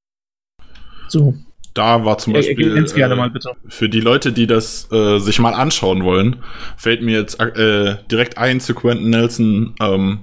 [1.09, 1.35] So
[1.75, 3.33] da war zum Beispiel äh, mal,
[3.69, 6.37] für die Leute, die das äh, sich mal anschauen wollen,
[6.77, 9.75] fällt mir jetzt äh, direkt ein zu Quentin Nelson.
[9.81, 10.21] Ähm,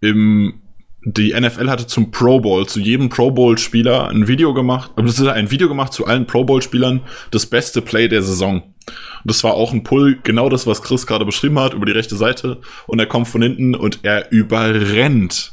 [0.00, 0.62] im
[1.04, 5.26] die NFL hatte zum Pro Bowl, zu jedem Pro Bowl-Spieler ein Video gemacht, das ist
[5.26, 8.62] ein Video gemacht zu allen Pro Bowl-Spielern, das beste Play der Saison.
[8.62, 11.92] Und das war auch ein Pull, genau das, was Chris gerade beschrieben hat, über die
[11.92, 12.58] rechte Seite.
[12.86, 15.52] Und er kommt von hinten und er überrennt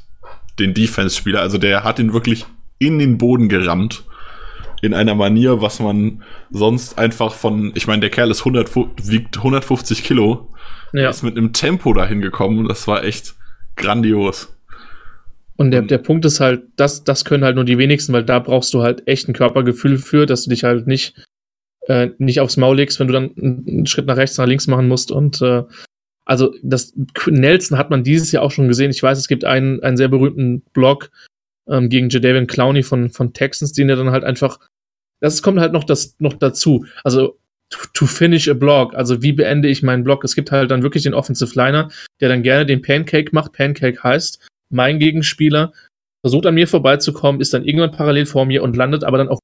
[0.60, 1.42] den Defense-Spieler.
[1.42, 2.46] Also der hat ihn wirklich
[2.80, 4.04] in den Boden gerammt
[4.82, 9.38] in einer Manier, was man sonst einfach von, ich meine, der Kerl ist 100, wiegt
[9.38, 10.54] 150 Kilo,
[10.94, 11.10] ja.
[11.10, 13.36] ist mit einem Tempo dahin gekommen, das war echt
[13.76, 14.56] grandios.
[15.58, 18.40] Und der, der Punkt ist halt, das, das können halt nur die wenigsten, weil da
[18.40, 21.16] brauchst du halt echt ein Körpergefühl für, dass du dich halt nicht,
[21.88, 24.90] äh, nicht aufs Maul legst, wenn du dann einen Schritt nach rechts, nach links machen
[24.90, 25.12] musst.
[25.12, 25.64] Und äh,
[26.26, 26.94] also das
[27.28, 28.92] Nelson hat man dieses Jahr auch schon gesehen.
[28.92, 31.10] Ich weiß, es gibt einen, einen sehr berühmten Blog
[31.70, 34.60] ähm, gegen Jadavion Clowney von, von Texans, den er dann halt einfach.
[35.22, 36.86] Das kommt halt noch, das, noch dazu.
[37.04, 37.38] Also
[37.70, 40.24] to, to finish a blog, also wie beende ich meinen Blog?
[40.24, 41.90] Es gibt halt dann wirklich den Offensive Liner,
[42.22, 43.54] der dann gerne den Pancake macht.
[43.54, 45.74] Pancake heißt, mein Gegenspieler
[46.22, 49.40] versucht an mir vorbeizukommen, ist dann irgendwann parallel vor mir und landet aber dann auch.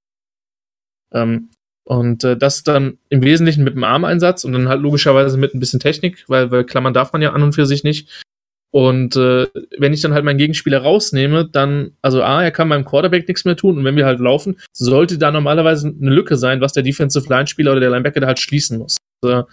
[1.13, 1.49] Ähm,
[1.83, 5.59] und äh, das dann im Wesentlichen mit dem Armeinsatz und dann halt logischerweise mit ein
[5.59, 8.23] bisschen Technik, weil, weil Klammern darf man ja an und für sich nicht.
[8.71, 9.47] Und äh,
[9.77, 13.43] wenn ich dann halt meinen Gegenspieler rausnehme, dann, also A, er kann beim Quarterback nichts
[13.43, 16.83] mehr tun und wenn wir halt laufen, sollte da normalerweise eine Lücke sein, was der
[16.83, 18.95] Defensive Line-Spieler oder der Linebacker da halt schließen muss.
[19.21, 19.45] Also,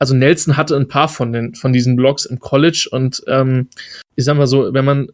[0.00, 3.68] also Nelson hatte ein paar von den von diesen Blocks im College und ähm,
[4.16, 5.08] ich sag mal so, wenn man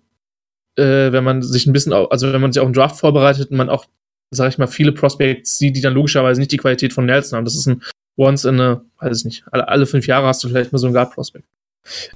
[0.77, 3.51] äh, wenn man sich ein bisschen, auf, also wenn man sich auf den Draft vorbereitet
[3.51, 3.87] und man auch,
[4.31, 7.45] sag ich mal, viele Prospects sieht, die dann logischerweise nicht die Qualität von Nelson haben.
[7.45, 7.83] Das ist ein
[8.17, 10.87] Once in a, weiß ich nicht, alle, alle fünf Jahre hast du vielleicht mal so
[10.87, 11.45] einen Guard Prospect.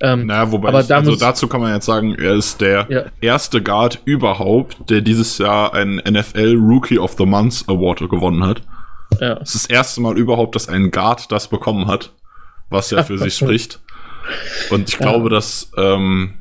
[0.00, 3.04] Ähm, naja, wobei, aber ich, also dazu kann man jetzt sagen, er ist der ja.
[3.20, 8.62] erste Guard überhaupt, der dieses Jahr einen NFL Rookie of the Month Award gewonnen hat.
[9.20, 9.34] Ja.
[9.38, 12.12] Es ist das erste Mal überhaupt, dass ein Guard das bekommen hat,
[12.70, 13.80] was ja für sich spricht.
[14.70, 15.30] Und ich glaube, ja.
[15.30, 16.34] dass ähm,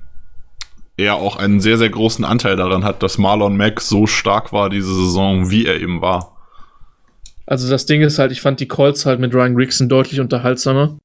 [0.97, 4.69] er auch einen sehr, sehr großen Anteil daran hat, dass Marlon Mack so stark war
[4.69, 6.35] diese Saison, wie er eben war.
[7.47, 10.97] Also das Ding ist halt, ich fand die Colts halt mit Ryan Grigson deutlich unterhaltsamer.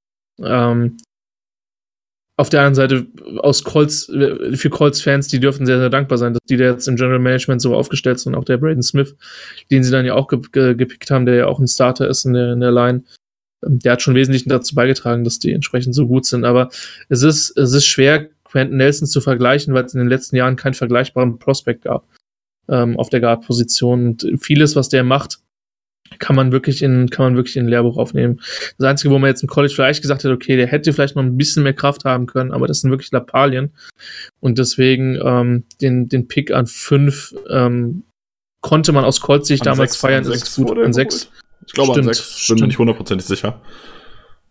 [0.43, 0.97] Ähm,
[2.41, 3.07] auf der anderen Seite
[3.41, 6.97] aus Colts, für Colts-Fans, die dürfen sehr, sehr dankbar sein, dass die da jetzt im
[6.97, 8.35] General Management so aufgestellt sind.
[8.35, 9.15] Auch der Braden Smith,
[9.71, 12.25] den sie dann ja auch ge ge gepickt haben, der ja auch ein Starter ist
[12.25, 13.05] in der, in der Line.
[13.63, 16.47] Ähm, der hat schon wesentlich dazu beigetragen, dass die entsprechend so gut sind.
[16.47, 16.71] Aber
[17.11, 20.57] es ist, es ist schwer, Quentin Nelson zu vergleichen, weil es in den letzten Jahren
[20.57, 22.07] keinen vergleichbaren Prospect gab
[22.69, 24.07] ähm, auf der Guard-Position.
[24.07, 25.41] Und vieles, was der macht,
[26.19, 28.41] kann man wirklich in, kann man wirklich in ein Lehrbuch aufnehmen.
[28.79, 31.23] Das Einzige, wo man jetzt im College vielleicht gesagt hat, okay, der hätte vielleicht noch
[31.23, 33.73] ein bisschen mehr Kraft haben können, aber das sind wirklich Lappalien.
[34.41, 38.03] Und deswegen ähm, den, den Pick an fünf ähm,
[38.61, 40.25] konnte man aus Colts sich damals sechs, feiern.
[40.25, 40.79] An sechs, ist gut.
[40.79, 41.31] An sechs.
[41.67, 43.61] Ich glaube stimmt, an sechs, bin mir nicht hundertprozentig sicher.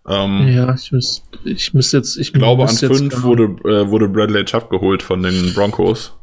[0.07, 4.45] Ähm, ja, ich muss, ich muss jetzt, ich glaube an fünf wurde, äh, wurde Bradley
[4.45, 6.13] Chubb geholt von den Broncos.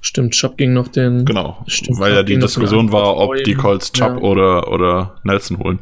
[0.00, 1.24] Stimmt, Chubb ging noch den.
[1.24, 4.18] Genau, stimmt, weil ja die Diskussion war, ob die Colts Chubb ja.
[4.18, 5.78] oder, oder Nelson holen.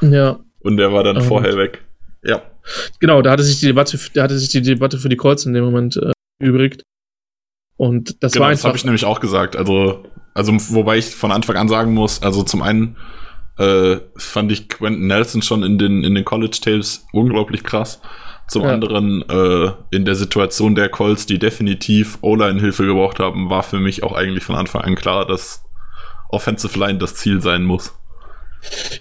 [0.00, 0.38] Ja.
[0.60, 1.84] Und der war dann ähm, vorher weg.
[2.22, 2.42] Ja.
[3.00, 5.54] Genau, da hatte sich die Debatte, da hatte sich die Debatte für die Colts in
[5.54, 6.82] dem Moment äh, übrigt.
[7.76, 8.62] Und das genau, war einfach.
[8.62, 9.56] Das habe ich nämlich auch gesagt.
[9.56, 10.04] Also,
[10.34, 12.96] also, wobei ich von Anfang an sagen muss, also zum einen
[13.58, 18.00] äh, fand ich Quentin Nelson schon in den, in den College Tapes unglaublich krass.
[18.48, 18.70] Zum ja.
[18.70, 24.02] anderen äh, in der Situation der Colts, die definitiv O-Line-Hilfe gebraucht haben, war für mich
[24.02, 25.62] auch eigentlich von Anfang an klar, dass
[26.30, 27.94] Offensive Line das Ziel sein muss.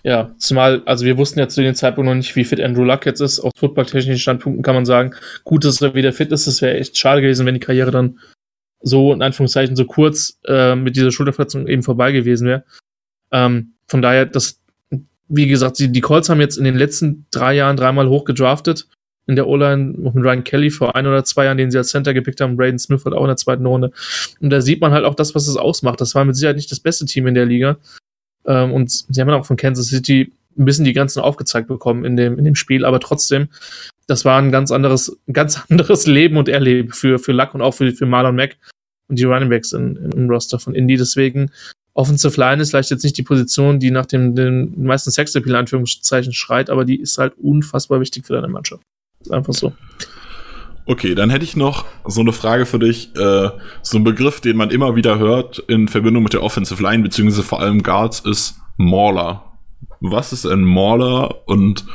[0.03, 3.05] Ja, zumal, also wir wussten ja zu dem Zeitpunkt noch nicht, wie fit Andrew Luck
[3.05, 3.39] jetzt ist.
[3.39, 6.45] Aus footballtechnischen Standpunkten kann man sagen, gut, dass er wieder fit ist.
[6.45, 8.19] Es wäre echt schade gewesen, wenn die Karriere dann
[8.81, 12.65] so, in Anführungszeichen, so kurz äh, mit dieser Schulterverletzung eben vorbei gewesen wäre.
[13.31, 14.61] Ähm, von daher, das,
[15.29, 18.87] wie gesagt, die, die Colts haben jetzt in den letzten drei Jahren dreimal hoch gedraftet
[19.27, 22.13] in der O-Line mit Ryan Kelly vor ein oder zwei Jahren, den sie als Center
[22.13, 22.57] gepickt haben.
[22.57, 23.91] Braden Smith halt auch in der zweiten Runde.
[24.39, 26.01] Und da sieht man halt auch das, was es ausmacht.
[26.01, 27.77] Das war mit Sicherheit nicht das beste Team in der Liga.
[28.45, 32.15] Ähm, und sie haben auch von Kansas City ein bisschen die Grenzen aufgezeigt bekommen in
[32.15, 33.49] dem, in dem Spiel, aber trotzdem,
[34.07, 37.73] das war ein ganz anderes, ganz anderes Leben und Erleben für, für Luck und auch
[37.73, 38.57] für, für Marlon Mack
[39.07, 40.97] und die Running Backs in, im Roster von Indy.
[40.97, 41.51] Deswegen,
[41.93, 46.31] Offensive Line ist vielleicht jetzt nicht die Position, die nach dem den meisten Sexappeal Anführungszeichen
[46.31, 48.83] schreit, aber die ist halt unfassbar wichtig für deine Mannschaft.
[49.21, 49.73] Ist einfach so.
[50.85, 53.13] Okay, dann hätte ich noch so eine Frage für dich.
[53.15, 53.49] Äh,
[53.81, 57.43] so ein Begriff, den man immer wieder hört in Verbindung mit der Offensive Line, beziehungsweise
[57.43, 59.43] vor allem Guards, ist Mauler.
[59.99, 61.85] Was ist ein Mauler und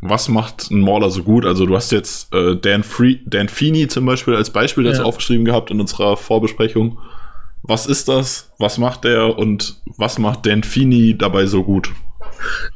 [0.00, 1.44] was macht ein Mauler so gut?
[1.44, 5.04] Also du hast jetzt äh, Dan, Free Dan Feeney zum Beispiel als Beispiel jetzt ja.
[5.04, 6.98] aufgeschrieben gehabt in unserer Vorbesprechung.
[7.62, 8.52] Was ist das?
[8.58, 9.36] Was macht der?
[9.38, 11.90] Und was macht Dan Feeney dabei so gut?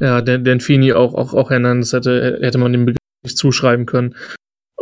[0.01, 3.87] Ja, Dan, Dan Feeney auch, auch, auch Hernandez hätte, hätte man den Begriff nicht zuschreiben
[3.87, 4.15] können.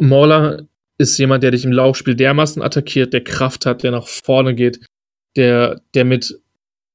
[0.00, 0.66] Mauler
[0.98, 4.80] ist jemand, der dich im Laufspiel dermaßen attackiert, der Kraft hat, der nach vorne geht,
[5.36, 6.40] der, der mit,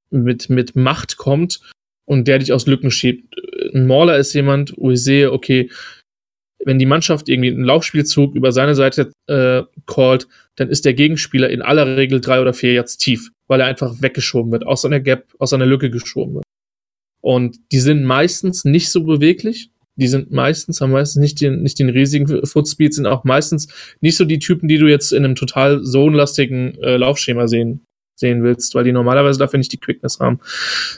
[0.09, 1.59] mit, mit Macht kommt
[2.05, 3.35] und der dich aus Lücken schiebt.
[3.73, 5.69] Ein Mauler ist jemand, wo ich sehe, okay,
[6.63, 11.49] wenn die Mannschaft irgendwie einen Laufspielzug über seine Seite äh, callt, dann ist der Gegenspieler
[11.49, 13.31] in aller Regel drei oder vier Yards tief.
[13.47, 16.43] weil er einfach weggeschoben wird, aus seiner Gap, aus seiner Lücke geschoben wird.
[17.21, 19.71] Und die sind meistens nicht so beweglich.
[19.97, 23.67] Die sind meistens, haben meistens nicht den, nicht den riesigen Footspeed, sind auch meistens
[23.99, 27.81] nicht so die Typen, die du jetzt in einem total zonelastigen äh, Laufschema sehen,
[28.15, 30.39] sehen willst, weil die normalerweise dafür nicht die Quickness haben.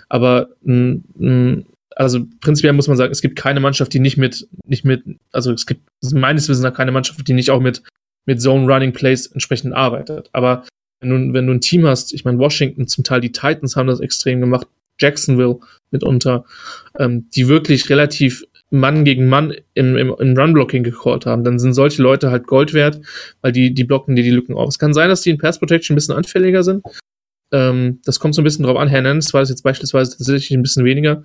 [0.09, 4.47] Aber m, m, also prinzipiell muss man sagen, es gibt keine Mannschaft, die nicht mit,
[4.65, 5.81] nicht mit, also es gibt
[6.13, 7.81] meines Wissens nach keine Mannschaft, die nicht auch mit,
[8.25, 10.29] mit Zone Running Plays entsprechend arbeitet.
[10.33, 10.65] Aber
[11.01, 13.87] wenn du, wenn du ein Team hast, ich meine, Washington, zum Teil die Titans haben
[13.87, 14.67] das extrem gemacht,
[14.99, 15.59] Jacksonville
[15.91, 16.45] mitunter,
[16.97, 21.73] ähm, die wirklich relativ Mann gegen Mann im, im, im Run-Blocking gecallt haben, dann sind
[21.73, 23.01] solche Leute halt Gold wert,
[23.41, 24.69] weil die, die blocken dir die Lücken auf.
[24.69, 26.83] Es kann sein, dass die in Pass Protection ein bisschen anfälliger sind.
[27.51, 28.87] Ähm, das kommt so ein bisschen drauf an.
[28.87, 31.23] Hernandez war das jetzt beispielsweise tatsächlich ein bisschen weniger.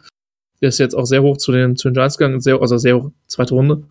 [0.63, 2.97] Der ist jetzt auch sehr hoch zu den, zu den Giants gegangen, sehr, also sehr
[2.97, 3.83] hoch, zweite Runde.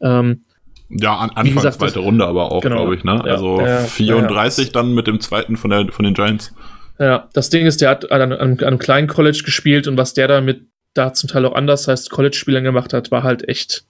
[0.00, 0.44] Ähm,
[0.90, 3.22] ja, an, Anfang gesagt, zweite Runde aber auch, genau, glaube ich, ne?
[3.24, 6.54] Ja, also ja, 34 ja, dann mit dem zweiten von, der, von den Giants.
[7.00, 10.14] Ja, das Ding ist, der hat an, an, an einem kleinen College gespielt und was
[10.14, 13.84] der da mit da zum Teil auch anders heißt College-Spielern gemacht hat, war halt echt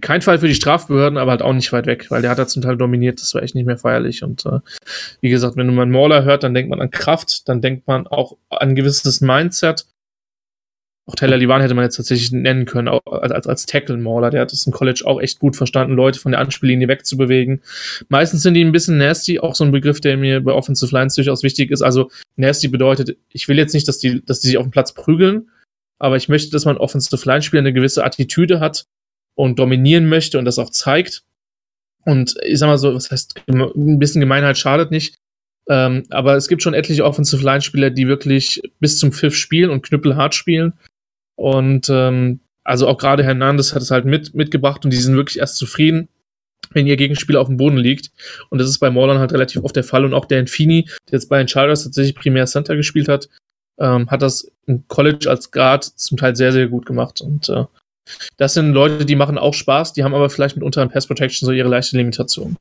[0.00, 2.46] kein Fall für die Strafbehörden, aber halt auch nicht weit weg, weil der hat da
[2.46, 4.22] zum Teil dominiert, das war echt nicht mehr feierlich.
[4.22, 4.60] Und äh,
[5.20, 8.36] wie gesagt, wenn man Mauler hört, dann denkt man an Kraft, dann denkt man auch
[8.48, 9.84] an ein gewisses Mindset
[11.06, 14.30] auch Taylor Livan hätte man jetzt tatsächlich nennen können, auch als, als, als Tackle-Mauler.
[14.30, 17.60] Der hat es im College auch echt gut verstanden, Leute von der Anspiellinie wegzubewegen.
[18.08, 21.16] Meistens sind die ein bisschen nasty, auch so ein Begriff, der mir bei Offensive Lines
[21.16, 21.82] durchaus wichtig ist.
[21.82, 24.94] Also nasty bedeutet, ich will jetzt nicht, dass die, dass die sich auf dem Platz
[24.94, 25.48] prügeln,
[26.02, 28.86] aber ich möchte, dass man Offensive Line-Spieler eine gewisse Attitüde hat
[29.34, 31.22] und dominieren möchte und das auch zeigt.
[32.04, 35.16] Und ich sag mal so, was heißt, ein bisschen Gemeinheit schadet nicht.
[35.68, 39.82] Ähm, aber es gibt schon etliche Offensive Line-Spieler, die wirklich bis zum Pfiff spielen und
[39.82, 40.72] knüppelhart spielen
[41.36, 45.38] und ähm, also auch gerade Hernandez hat es halt mit, mitgebracht und die sind wirklich
[45.38, 46.08] erst zufrieden,
[46.70, 48.12] wenn ihr Gegenspieler auf dem Boden liegt.
[48.50, 50.04] Und das ist bei Morlan halt relativ oft der Fall.
[50.04, 53.28] Und auch der Infini, der jetzt bei den Chargers tatsächlich primär Center gespielt hat,
[53.78, 57.20] ähm, hat das im College als Guard zum Teil sehr, sehr gut gemacht.
[57.20, 57.64] Und äh,
[58.36, 61.46] das sind Leute, die machen auch Spaß, die haben aber vielleicht mit unteren Pass Protection
[61.46, 62.56] so ihre leichte Limitation.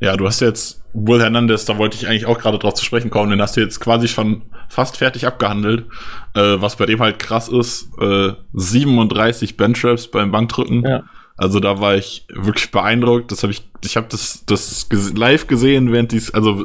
[0.00, 3.10] Ja, du hast jetzt Will Hernandez, da wollte ich eigentlich auch gerade drauf zu sprechen
[3.10, 5.86] kommen, den hast du jetzt quasi schon fast fertig abgehandelt.
[6.34, 10.84] Äh, was bei dem halt krass ist, äh, 37 Benchraps beim Bankdrücken.
[10.84, 11.04] Ja.
[11.36, 13.32] Also da war ich wirklich beeindruckt.
[13.32, 16.64] Das habe ich, ich habe das, das live gesehen, während dies, also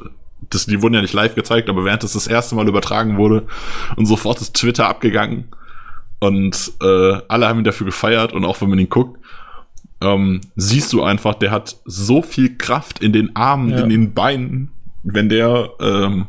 [0.49, 3.45] das, die wurden ja nicht live gezeigt, aber während das das erste Mal übertragen wurde
[3.95, 5.49] und sofort ist Twitter abgegangen
[6.19, 9.19] und äh, alle haben ihn dafür gefeiert und auch wenn man ihn guckt,
[10.01, 13.81] ähm, siehst du einfach, der hat so viel Kraft in den Armen, ja.
[13.81, 14.71] in den Beinen,
[15.03, 16.27] wenn der ähm,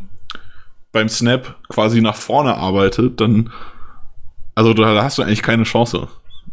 [0.93, 3.51] beim Snap quasi nach vorne arbeitet, dann,
[4.55, 6.09] also da hast du eigentlich keine Chance.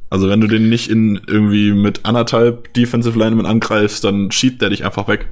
[0.10, 4.70] Also wenn du den nicht in irgendwie mit anderthalb Defensive Linemen angreifst, dann schiebt der
[4.70, 5.28] dich einfach weg.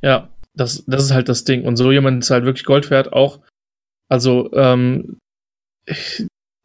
[0.00, 1.64] Ja, das, das ist halt das Ding.
[1.64, 3.40] Und so jemand ist halt wirklich Gold wert, auch.
[4.08, 5.18] Also, ähm,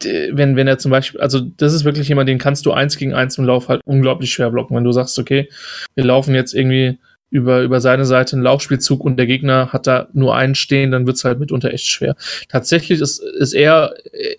[0.03, 3.13] wenn, wenn er zum Beispiel, also das ist wirklich jemand, den kannst du eins gegen
[3.13, 4.75] eins im Lauf halt unglaublich schwer blocken.
[4.75, 5.49] Wenn du sagst, okay,
[5.95, 10.07] wir laufen jetzt irgendwie über, über seine Seite einen Laufspielzug und der Gegner hat da
[10.13, 12.15] nur einen stehen, dann wird's halt mitunter echt schwer.
[12.47, 14.37] Tatsächlich ist, ist er äh,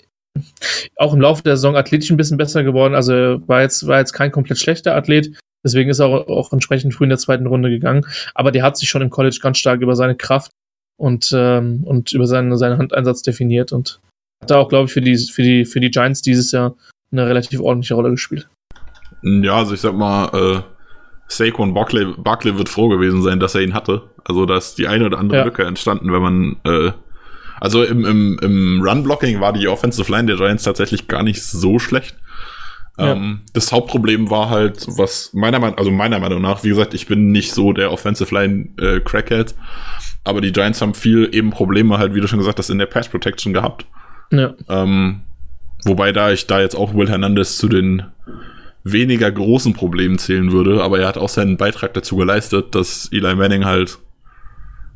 [0.97, 2.95] auch im Laufe der Saison athletisch ein bisschen besser geworden.
[2.95, 5.33] Also war jetzt, war jetzt kein komplett schlechter Athlet.
[5.65, 8.07] Deswegen ist er auch, auch entsprechend früh in der zweiten Runde gegangen.
[8.35, 10.53] Aber der hat sich schon im College ganz stark über seine Kraft
[10.99, 14.01] und, ähm, und über seinen, seinen Handeinsatz definiert und
[14.41, 16.77] hat da auch, glaube ich, für die, für, die, für die Giants dieses Jahr
[17.11, 18.49] eine relativ ordentliche Rolle gespielt.
[19.23, 20.63] Ja, also ich sag mal, äh,
[21.29, 24.03] Saquon Barkley, Barkley wird froh gewesen sein, dass er ihn hatte.
[24.25, 25.45] Also da ist die eine oder andere ja.
[25.45, 26.93] Lücke entstanden, wenn man äh,
[27.61, 31.79] also im, im, im Run-Blocking war die Offensive Line der Giants tatsächlich gar nicht so
[31.79, 32.17] schlecht.
[32.99, 33.13] Ja.
[33.13, 37.07] Ähm, das Hauptproblem war halt, was meiner Meinung, also meiner Meinung nach, wie gesagt, ich
[37.07, 39.55] bin nicht so der Offensive Line äh, Crackhead,
[40.25, 42.87] aber die Giants haben viel eben Probleme halt, wie du schon gesagt hast, in der
[42.87, 43.87] Pass Protection gehabt.
[44.33, 44.55] Ja.
[44.69, 45.21] Ähm,
[45.85, 48.03] wobei da ich da jetzt auch Will Hernandez zu den
[48.83, 53.35] weniger großen Problemen zählen würde, aber er hat auch seinen Beitrag dazu geleistet, dass Eli
[53.37, 53.99] Manning halt,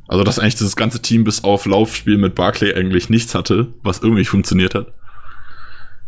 [0.08, 4.02] also dass eigentlich dieses ganze Team bis auf Laufspiel mit Barclay eigentlich nichts hatte, was
[4.02, 4.92] irgendwie funktioniert hat.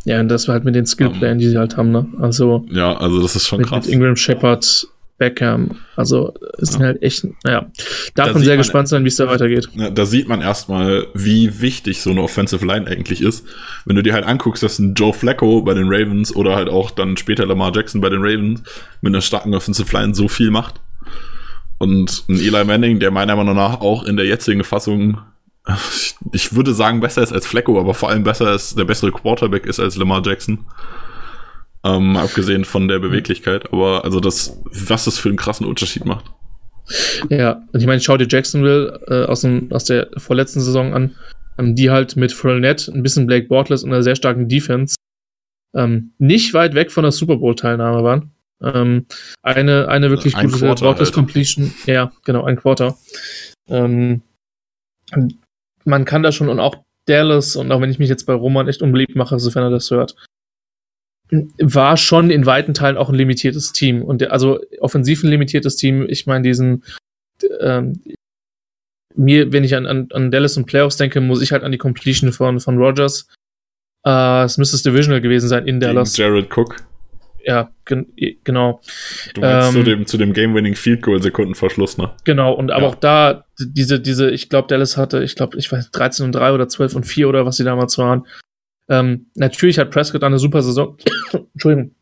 [0.04, 2.06] Ja, und das war halt mit den Skillplänen, um, die sie halt haben, ne?
[2.20, 2.66] Also.
[2.70, 3.86] Ja, also das ist schon mit, krass.
[3.86, 4.86] Mit Ingram Shepard,
[5.18, 5.76] Beckham.
[5.96, 7.66] Also es sind halt echt, naja,
[8.14, 9.68] darf da man sehr man, gespannt sein, wie es da weitergeht.
[9.94, 13.46] Da sieht man erstmal, wie wichtig so eine Offensive Line eigentlich ist.
[13.84, 16.90] Wenn du dir halt anguckst, dass ein Joe Flacco bei den Ravens oder halt auch
[16.90, 18.62] dann später Lamar Jackson bei den Ravens
[19.00, 20.80] mit einer starken Offensive Line so viel macht.
[21.78, 25.18] Und ein Eli Manning, der meiner Meinung nach auch in der jetzigen Fassung,
[26.32, 29.66] ich würde sagen, besser ist als Flacco, aber vor allem besser ist, der bessere Quarterback
[29.66, 30.66] ist als Lamar Jackson.
[31.84, 33.72] Ähm, abgesehen von der Beweglichkeit.
[33.72, 36.24] Aber also das, was das für einen krassen Unterschied macht.
[37.28, 41.14] Ja, und ich meine, schau dir Jacksonville äh, aus, dem, aus der vorletzten Saison an,
[41.58, 44.96] ähm, die halt mit Fournette, ein bisschen Blake Bortles und einer sehr starken Defense
[45.74, 48.30] ähm, nicht weit weg von der Super Bowl-Teilnahme waren.
[48.62, 49.06] Ähm,
[49.42, 51.14] eine, eine wirklich ein gute Quarter Bortles halt.
[51.14, 51.74] Completion.
[51.86, 52.96] Ja, genau, ein Quarter.
[53.68, 54.22] Ähm,
[55.84, 56.76] man kann da schon und auch
[57.06, 59.90] Dallas, und auch wenn ich mich jetzt bei Roman echt unbeliebt mache, sofern er das
[59.90, 60.16] hört,
[61.58, 64.02] war schon in weiten Teilen auch ein limitiertes Team.
[64.02, 66.06] Und der, also offensiv ein limitiertes Team.
[66.08, 66.84] Ich meine, diesen
[67.60, 68.00] ähm,
[69.16, 71.78] mir, wenn ich an, an, an Dallas und Playoffs denke, muss ich halt an die
[71.78, 73.28] Completion von, von Rogers.
[74.04, 76.16] Äh, es müsste das Divisional gewesen sein in Gegen Dallas.
[76.16, 76.76] Jared Cook.
[77.46, 78.06] Ja, gen
[78.44, 78.80] genau.
[79.34, 82.10] Du meinst Ähm, zu dem, zu dem Game-Winning Field Goal Sekunden vor Schluss, ne?
[82.24, 82.88] Genau, und aber Ja.
[82.88, 86.52] auch da, diese, diese, ich glaube, Dallas hatte, ich glaube, ich weiß, 13 und 3
[86.52, 88.26] oder 12 und 4 oder was sie damals waren.
[88.88, 90.96] Ähm, natürlich hat Prescott eine super Saison,
[91.54, 91.94] Entschuldigung,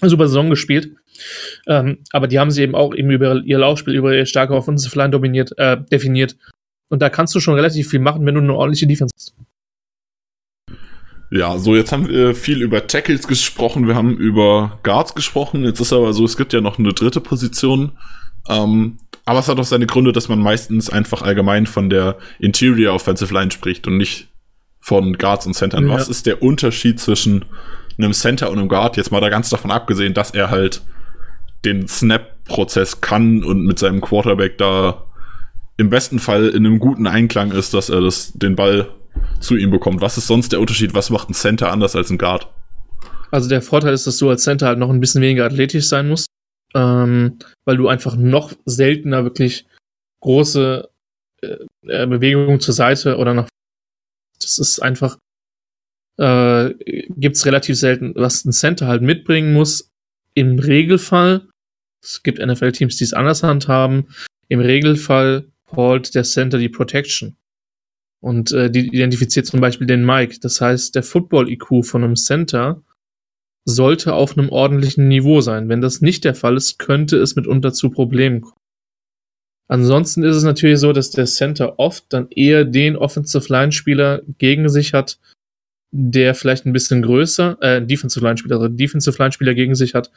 [0.00, 0.94] eine super Saison gespielt.
[1.66, 4.96] Ähm, aber die haben sie eben auch eben über ihr Laufspiel, über ihr starke Offensive
[4.98, 6.36] Line dominiert, äh, definiert.
[6.88, 9.34] Und da kannst du schon relativ viel machen, wenn du eine ordentliche Defense hast.
[11.32, 15.64] Ja, so jetzt haben wir viel über Tackles gesprochen, wir haben über Guards gesprochen.
[15.64, 17.92] Jetzt ist aber so, es gibt ja noch eine dritte Position.
[18.50, 22.94] Ähm, aber es hat auch seine Gründe, dass man meistens einfach allgemein von der Interior
[22.94, 24.28] Offensive Line spricht und nicht
[24.78, 25.88] von Guards und Centern.
[25.88, 25.94] Ja.
[25.94, 27.46] Was ist der Unterschied zwischen
[27.96, 28.98] einem Center und einem Guard?
[28.98, 30.82] Jetzt mal da ganz davon abgesehen, dass er halt
[31.64, 35.04] den Snap-Prozess kann und mit seinem Quarterback da
[35.78, 38.90] im besten Fall in einem guten Einklang ist, dass er das, den Ball
[39.42, 40.00] zu ihm bekommt.
[40.00, 40.94] Was ist sonst der Unterschied?
[40.94, 42.48] Was macht ein Center anders als ein Guard?
[43.30, 46.08] Also der Vorteil ist, dass du als Center halt noch ein bisschen weniger athletisch sein
[46.08, 46.26] musst,
[46.74, 49.66] ähm, weil du einfach noch seltener wirklich
[50.20, 50.88] große
[51.42, 53.48] äh, äh, Bewegungen zur Seite oder nach.
[54.40, 55.16] Das ist einfach
[56.18, 56.74] äh,
[57.16, 59.90] gibt's relativ selten, was ein Center halt mitbringen muss.
[60.34, 61.48] Im Regelfall,
[62.02, 64.08] es gibt NFL-Teams, die es anders handhaben.
[64.48, 67.36] Im Regelfall holt der Center die Protection.
[68.22, 70.38] Und äh, die identifiziert zum Beispiel den Mike.
[70.40, 72.82] Das heißt, der Football-IQ von einem Center
[73.64, 75.68] sollte auf einem ordentlichen Niveau sein.
[75.68, 78.56] Wenn das nicht der Fall ist, könnte es mitunter zu Problemen kommen.
[79.68, 84.22] Ansonsten ist es natürlich so, dass der Center oft dann eher den Offensive Line Spieler
[84.38, 85.18] gegen sich hat,
[85.90, 89.94] der vielleicht ein bisschen größer, äh, Defensive Line Spieler, also Defensive Line Spieler gegen sich
[89.94, 90.12] hat,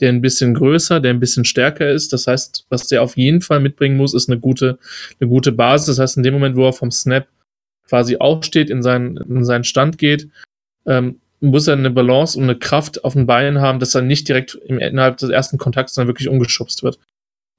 [0.00, 2.12] der ein bisschen größer, der ein bisschen stärker ist.
[2.12, 4.78] Das heißt, was der auf jeden Fall mitbringen muss, ist eine gute,
[5.20, 5.86] eine gute Basis.
[5.86, 7.26] Das heißt, in dem Moment, wo er vom Snap
[7.88, 10.28] quasi aufsteht, in seinen, in seinen Stand geht,
[10.86, 14.28] ähm, muss er eine Balance und eine Kraft auf den Beinen haben, dass er nicht
[14.28, 16.98] direkt im, innerhalb des ersten Kontakts dann wirklich umgeschubst wird.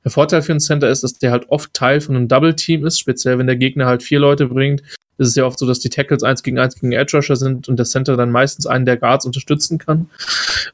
[0.03, 2.99] Der Vorteil für einen Center ist, dass der halt oft Teil von einem Double-Team ist,
[2.99, 4.81] speziell wenn der Gegner halt vier Leute bringt.
[5.17, 7.67] Es ist ja oft so, dass die Tackles eins gegen eins gegen Edge Rusher sind
[7.67, 10.09] und der Center dann meistens einen der Guards unterstützen kann.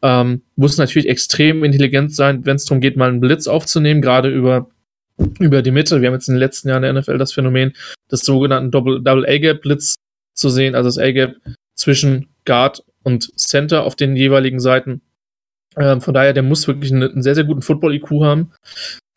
[0.03, 4.29] Ähm, muss natürlich extrem intelligent sein, wenn es darum geht, mal einen Blitz aufzunehmen, gerade
[4.29, 4.67] über,
[5.39, 6.01] über die Mitte.
[6.01, 7.73] Wir haben jetzt in den letzten Jahren der NFL das Phänomen
[8.11, 9.95] des sogenannten Double, Double A-Gap Blitz
[10.33, 11.35] zu sehen, also das A-Gap
[11.75, 15.01] zwischen Guard und Center auf den jeweiligen Seiten.
[15.77, 18.51] Ähm, von daher, der muss wirklich einen, einen sehr, sehr guten Football-IQ haben.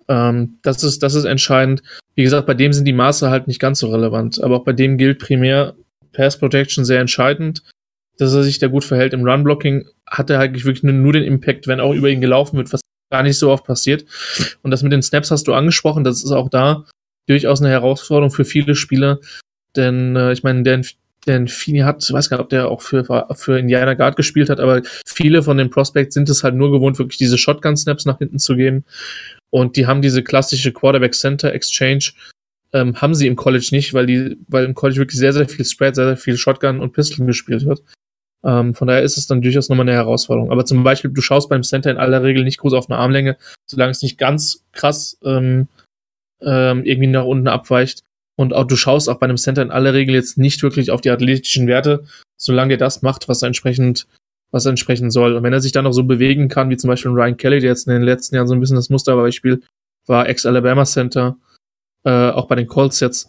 [0.09, 1.83] Ähm, das, ist, das ist entscheidend.
[2.15, 4.73] Wie gesagt, bei dem sind die Maße halt nicht ganz so relevant, aber auch bei
[4.73, 5.75] dem gilt primär
[6.13, 7.63] Pass Protection sehr entscheidend.
[8.19, 11.23] Dass er sich da gut verhält im Run-Blocking, hat er eigentlich wirklich nur, nur den
[11.23, 12.81] Impact, wenn auch über ihn gelaufen wird, was
[13.11, 14.05] gar nicht so oft passiert.
[14.63, 16.85] Und das mit den Snaps hast du angesprochen, das ist auch da
[17.27, 19.19] durchaus eine Herausforderung für viele Spieler,
[19.77, 20.83] denn äh, ich meine, der
[21.27, 23.05] denn Fini hat, ich weiß gar nicht, ob der auch für,
[23.35, 26.99] für Indiana Guard gespielt hat, aber viele von den Prospects sind es halt nur gewohnt,
[26.99, 28.85] wirklich diese Shotgun-Snaps nach hinten zu geben.
[29.51, 32.13] Und die haben diese klassische Quarterback-Center-Exchange,
[32.73, 35.65] ähm, haben sie im College nicht, weil die, weil im College wirklich sehr, sehr viel
[35.65, 37.83] Spread, sehr, sehr viel Shotgun und Pistol gespielt wird.
[38.45, 40.53] Ähm, von daher ist es dann durchaus nochmal eine Herausforderung.
[40.53, 43.37] Aber zum Beispiel, du schaust beim Center in aller Regel nicht groß auf eine Armlänge,
[43.67, 45.69] solange es nicht ganz krass ähm,
[46.41, 48.03] ähm, irgendwie nach unten abweicht.
[48.37, 51.01] Und auch du schaust auch bei einem Center in aller Regel jetzt nicht wirklich auf
[51.01, 52.05] die athletischen Werte,
[52.37, 54.07] solange er das macht, was er entsprechend,
[54.53, 55.35] was er entsprechend soll.
[55.35, 57.71] Und wenn er sich dann noch so bewegen kann, wie zum Beispiel Ryan Kelly, der
[57.71, 59.63] jetzt in den letzten Jahren so ein bisschen das Musterbeispiel
[60.07, 61.37] war, Ex-Alabama Center,
[62.05, 63.29] äh, auch bei den Colts jetzt,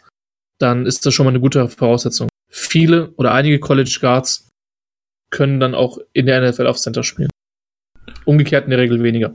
[0.60, 2.30] dann ist das schon mal eine gute Voraussetzung.
[2.48, 4.49] Viele oder einige College Guards
[5.30, 7.30] können dann auch in der NFL auf Center spielen.
[8.26, 9.34] Umgekehrt in der Regel weniger.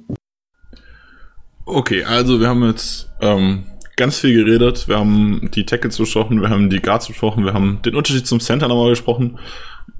[1.66, 3.64] Okay, also wir haben jetzt ähm,
[3.96, 4.88] ganz viel geredet.
[4.88, 8.40] Wir haben die Tackles besprochen, wir haben die Guards besprochen, wir haben den Unterschied zum
[8.40, 9.38] Center nochmal gesprochen.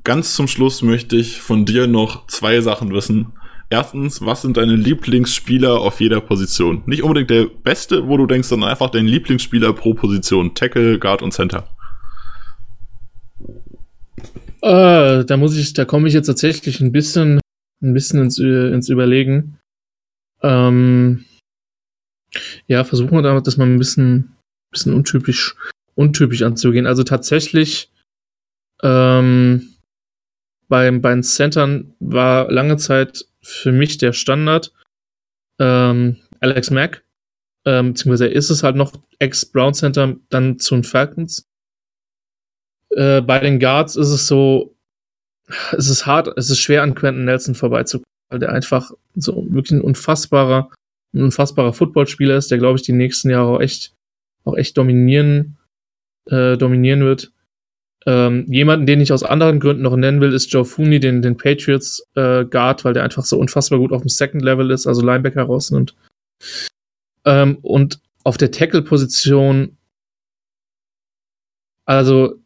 [0.03, 3.33] Ganz zum Schluss möchte ich von dir noch zwei Sachen wissen.
[3.71, 6.83] Erstens, was sind deine Lieblingsspieler auf jeder Position?
[6.87, 10.55] Nicht unbedingt der beste, wo du denkst, sondern einfach dein Lieblingsspieler pro Position.
[10.55, 11.69] Tackle, Guard und Center.
[14.65, 17.39] Äh, da muss ich, da komme ich jetzt tatsächlich ein bisschen,
[17.83, 19.59] ein bisschen ins, ins Überlegen.
[20.43, 21.27] Ähm,
[22.67, 24.37] Ja, versuchen wir damit, das mal ein bisschen,
[24.73, 25.55] bisschen untypisch,
[25.95, 26.87] untypisch anzugehen.
[26.87, 27.91] Also tatsächlich,
[28.83, 29.75] ähm,
[30.69, 34.73] beim, bei den Centern war lange Zeit für mich der Standard
[35.61, 37.05] ähm, Alex Mack,
[37.67, 41.47] ähm, beziehungsweise ist es halt noch Ex-Brown Center, dann zu den Falcons.
[42.95, 44.75] Äh, bei den Guards ist es so,
[45.73, 49.73] es ist hart, es ist schwer an Quentin Nelson vorbeizukommen, weil der einfach so wirklich
[49.73, 50.71] ein unfassbarer,
[51.13, 53.95] ein unfassbarer Footballspieler ist, der glaube ich die nächsten Jahre auch echt,
[54.45, 55.57] auch echt dominieren,
[56.27, 57.33] äh, dominieren wird.
[58.07, 61.37] Ähm, jemanden, den ich aus anderen Gründen noch nennen will, ist Joe Fooney, den, den
[61.37, 65.05] Patriots äh, Guard, weil der einfach so unfassbar gut auf dem Second Level ist, also
[65.05, 65.95] Linebacker rausnimmt.
[67.25, 69.79] Ähm, und auf der Tackle-Position,
[71.87, 72.44] also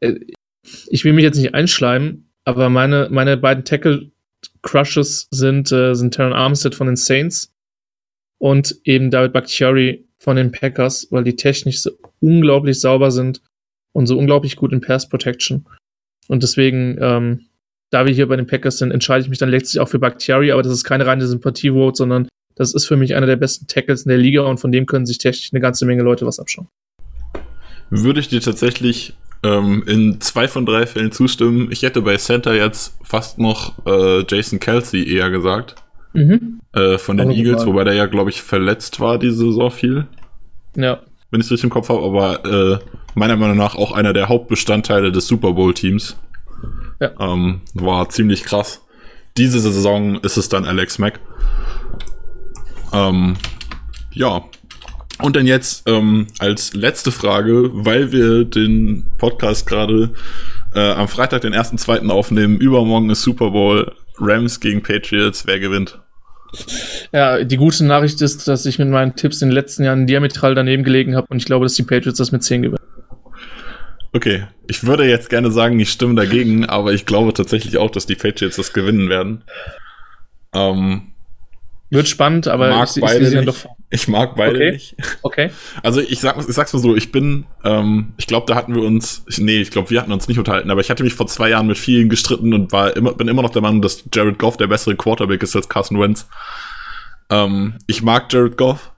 [0.00, 6.32] ich will mich jetzt nicht einschleimen, aber meine, meine beiden Tackle-Crushes sind, äh, sind Terran
[6.32, 7.52] Armstead von den Saints
[8.38, 11.90] und eben David Bakhtiari von den Packers, weil die technisch so
[12.20, 13.42] unglaublich sauber sind
[13.92, 15.66] und so unglaublich gut in Pass Protection.
[16.28, 17.46] Und deswegen, ähm,
[17.90, 20.52] da wir hier bei den Packers sind, entscheide ich mich dann letztlich auch für Bakhtiari,
[20.52, 24.02] aber das ist keine reine Sympathie-Vote, sondern das ist für mich einer der besten Tackles
[24.02, 26.68] in der Liga und von dem können sich technisch eine ganze Menge Leute was abschauen.
[27.88, 31.68] Würde ich dir tatsächlich ähm, in zwei von drei Fällen zustimmen.
[31.70, 35.76] Ich hätte bei Center jetzt fast noch äh, Jason Kelsey eher gesagt.
[36.12, 36.60] Mhm.
[36.72, 40.06] Äh, von den Eagles, wobei der ja, glaube ich, verletzt war diese Saison viel.
[40.76, 41.00] Ja.
[41.30, 42.78] Wenn ich es richtig im Kopf habe, aber äh,
[43.14, 46.16] meiner Meinung nach auch einer der Hauptbestandteile des Super Bowl-Teams.
[47.00, 47.12] Ja.
[47.18, 48.84] Ähm, war ziemlich krass.
[49.36, 51.20] Diese Saison ist es dann Alex Mack.
[52.92, 53.36] Ähm,
[54.12, 54.42] ja.
[55.22, 60.12] Und dann jetzt ähm, als letzte Frage, weil wir den Podcast gerade
[60.74, 65.58] äh, am Freitag, den ersten, zweiten aufnehmen, übermorgen ist Super Bowl, Rams gegen Patriots, wer
[65.58, 66.00] gewinnt?
[67.12, 70.54] Ja, die gute Nachricht ist, dass ich mit meinen Tipps in den letzten Jahren diametral
[70.54, 72.84] daneben gelegen habe und ich glaube, dass die Patriots das mit 10 gewinnen.
[74.12, 78.06] Okay, ich würde jetzt gerne sagen, ich stimme dagegen, aber ich glaube tatsächlich auch, dass
[78.06, 79.44] die Patriots das gewinnen werden.
[80.52, 81.12] Ähm,
[81.90, 84.72] Wird spannend, aber mag ich, beide ich, ich, doch ich mag beide okay.
[84.72, 84.96] nicht.
[85.22, 85.50] Okay.
[85.82, 88.82] Also ich, sag, ich sag's mal so, ich bin, ähm, ich glaube, da hatten wir
[88.82, 91.50] uns, nee, ich glaube, wir hatten uns nicht unterhalten, aber ich hatte mich vor zwei
[91.50, 94.56] Jahren mit vielen gestritten und war immer, bin immer noch der Meinung, dass Jared Goff
[94.56, 96.28] der bessere Quarterback ist als Carson Wentz.
[97.28, 98.92] Ähm, ich mag Jared Goff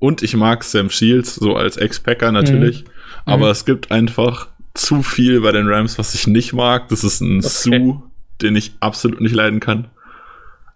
[0.00, 2.82] und ich mag Sam Shields, so als Ex-Packer natürlich.
[2.82, 2.88] Mhm.
[3.24, 3.52] Aber mhm.
[3.52, 6.88] es gibt einfach zu viel bei den Rams, was ich nicht mag.
[6.88, 7.48] Das ist ein okay.
[7.48, 8.02] Sue,
[8.40, 9.91] den ich absolut nicht leiden kann.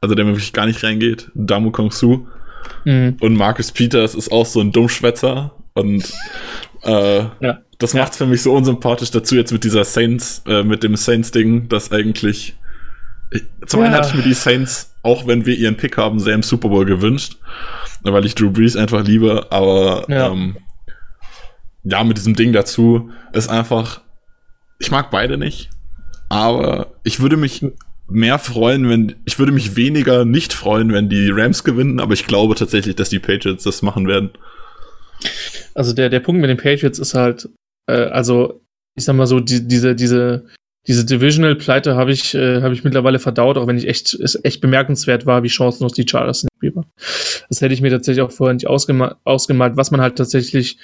[0.01, 1.30] Also der mir wirklich gar nicht reingeht.
[1.34, 2.26] Damu Kong Su.
[2.84, 3.16] Mhm.
[3.20, 5.53] Und Marcus Peters ist auch so ein Dummschwätzer.
[5.74, 6.12] Und
[6.82, 7.59] äh, ja.
[7.78, 10.97] das macht es für mich so unsympathisch dazu jetzt mit dieser Saints, äh, mit dem
[10.97, 12.57] Saints-Ding, das eigentlich.
[13.30, 13.86] Ich, zum ja.
[13.86, 16.68] einen hatte ich mir die Saints, auch wenn wir ihren Pick haben, sehr im Super
[16.68, 17.36] Bowl gewünscht.
[18.03, 20.28] Weil ich Drew Brees einfach liebe, aber ja.
[20.30, 20.57] ähm,
[21.82, 24.01] ja, mit diesem Ding dazu ist einfach,
[24.78, 25.70] ich mag beide nicht,
[26.28, 27.64] aber ich würde mich
[28.09, 32.26] mehr freuen, wenn, ich würde mich weniger nicht freuen, wenn die Rams gewinnen, aber ich
[32.26, 34.30] glaube tatsächlich, dass die Patriots das machen werden.
[35.74, 37.48] Also der, der Punkt mit den Patriots ist halt,
[37.86, 38.61] äh, also
[38.94, 40.46] ich sag mal so, die, diese, diese,
[40.86, 44.61] diese Divisional-Pleite habe ich, äh, hab ich mittlerweile verdaut, auch wenn ich echt, es echt
[44.61, 46.50] bemerkenswert war, wie chancenlos die Chargers sind.
[47.48, 50.78] Das hätte ich mir tatsächlich auch vorher nicht ausgema ausgemalt, was man halt tatsächlich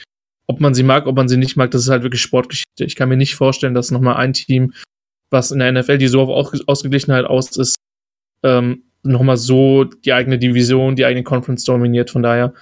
[0.46, 2.84] ob man sie mag, ob man sie nicht mag, das ist halt wirklich Sportgeschichte.
[2.84, 4.74] Ich kann mir nicht vorstellen, dass nochmal ein Team,
[5.32, 7.76] was in der NFL, die so auf Ausgeglichenheit aus ist,
[8.42, 12.10] ähm, nochmal so die eigene Division, die eigene Conference dominiert.
[12.10, 12.54] Von daher,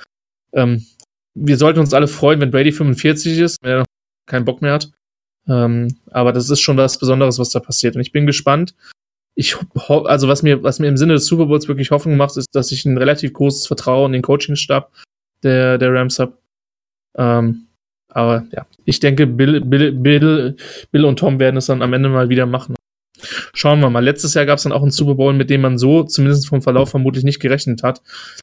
[0.52, 0.86] ähm,
[1.34, 3.86] wir sollten uns alle freuen, wenn Brady 45 ist, wenn er noch
[4.26, 4.90] keinen Bock mehr hat.
[5.48, 7.96] Ähm, aber das ist schon was Besonderes, was da passiert.
[7.96, 8.74] Und ich bin gespannt.
[9.34, 9.56] Ich
[9.86, 12.72] also was mir, was mir im Sinne des Super Bowls wirklich Hoffnung macht, ist, dass
[12.72, 14.92] ich ein relativ großes Vertrauen in den Coachingstab
[15.42, 16.36] der, der Rams habe.
[17.16, 17.66] Ähm,
[18.10, 20.56] aber ja, ich denke, Bill, Bill, Bill,
[20.90, 22.74] Bill und Tom werden es dann am Ende mal wieder machen.
[23.52, 24.02] Schauen wir mal.
[24.02, 26.62] Letztes Jahr gab es dann auch einen Super Bowl, mit dem man so, zumindest vom
[26.62, 28.00] Verlauf vermutlich nicht gerechnet hat.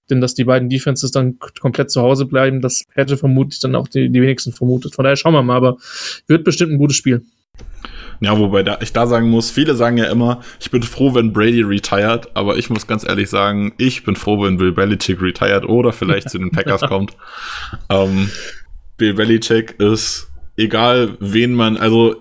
[0.10, 3.88] Denn dass die beiden Defenses dann komplett zu Hause bleiben, das hätte vermutlich dann auch
[3.88, 4.94] die, die wenigsten vermutet.
[4.94, 5.78] Von daher schauen wir mal, aber
[6.28, 7.24] wird bestimmt ein gutes Spiel.
[8.20, 11.34] Ja, wobei da, ich da sagen muss, viele sagen ja immer, ich bin froh, wenn
[11.34, 15.66] Brady retired, aber ich muss ganz ehrlich sagen, ich bin froh, wenn Bill Belichick retired
[15.66, 17.16] oder vielleicht zu den Packers kommt.
[17.90, 18.32] Ähm,
[18.98, 22.16] Bill Belichick ist, egal wen man, also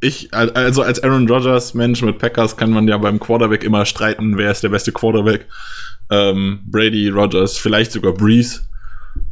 [0.00, 4.38] ich, also als Aaron Rodgers Mensch mit Packers kann man ja beim Quarterback immer streiten,
[4.38, 5.46] wer ist der beste Quarterback.
[6.10, 8.60] Ähm, Brady, Rodgers, vielleicht sogar Breeze.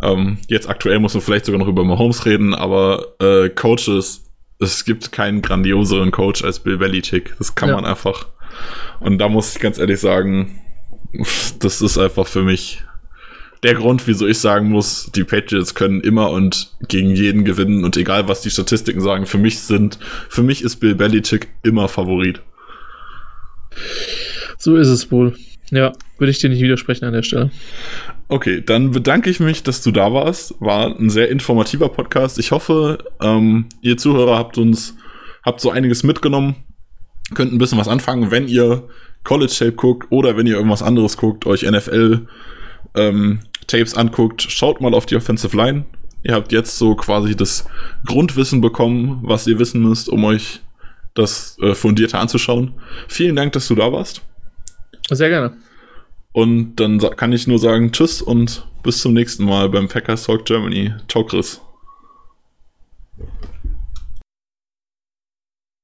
[0.02, 4.24] Ähm, jetzt aktuell muss man vielleicht sogar noch über Mahomes reden, aber äh, Coaches,
[4.58, 7.34] es gibt keinen grandioseren Coach als Bill Belichick.
[7.38, 7.76] Das kann ja.
[7.76, 8.26] man einfach.
[9.00, 10.60] Und da muss ich ganz ehrlich sagen,
[11.60, 12.82] das ist einfach für mich
[13.62, 17.96] der Grund, wieso ich sagen muss, die Patriots können immer und gegen jeden gewinnen und
[17.96, 19.98] egal was die Statistiken sagen, für mich sind,
[20.28, 22.40] für mich ist Bill Belichick immer Favorit.
[24.58, 25.34] So ist es wohl.
[25.70, 27.50] Ja, würde ich dir nicht widersprechen an der Stelle.
[28.28, 30.54] Okay, dann bedanke ich mich, dass du da warst.
[30.60, 32.38] War ein sehr informativer Podcast.
[32.38, 34.96] Ich hoffe, ähm, ihr Zuhörer habt uns,
[35.44, 36.56] habt so einiges mitgenommen,
[37.34, 38.88] könnt ein bisschen was anfangen, wenn ihr
[39.24, 42.26] College Tape guckt oder wenn ihr irgendwas anderes guckt, euch NFL
[42.96, 45.84] ähm, Tapes anguckt, schaut mal auf die Offensive Line.
[46.22, 47.66] Ihr habt jetzt so quasi das
[48.04, 50.60] Grundwissen bekommen, was ihr wissen müsst, um euch
[51.14, 52.74] das äh, fundierter anzuschauen.
[53.08, 54.22] Vielen Dank, dass du da warst.
[55.10, 55.56] Sehr gerne.
[56.32, 60.44] Und dann kann ich nur sagen Tschüss und bis zum nächsten Mal beim Packers Talk
[60.44, 60.92] Germany.
[61.08, 61.60] Ciao, Chris.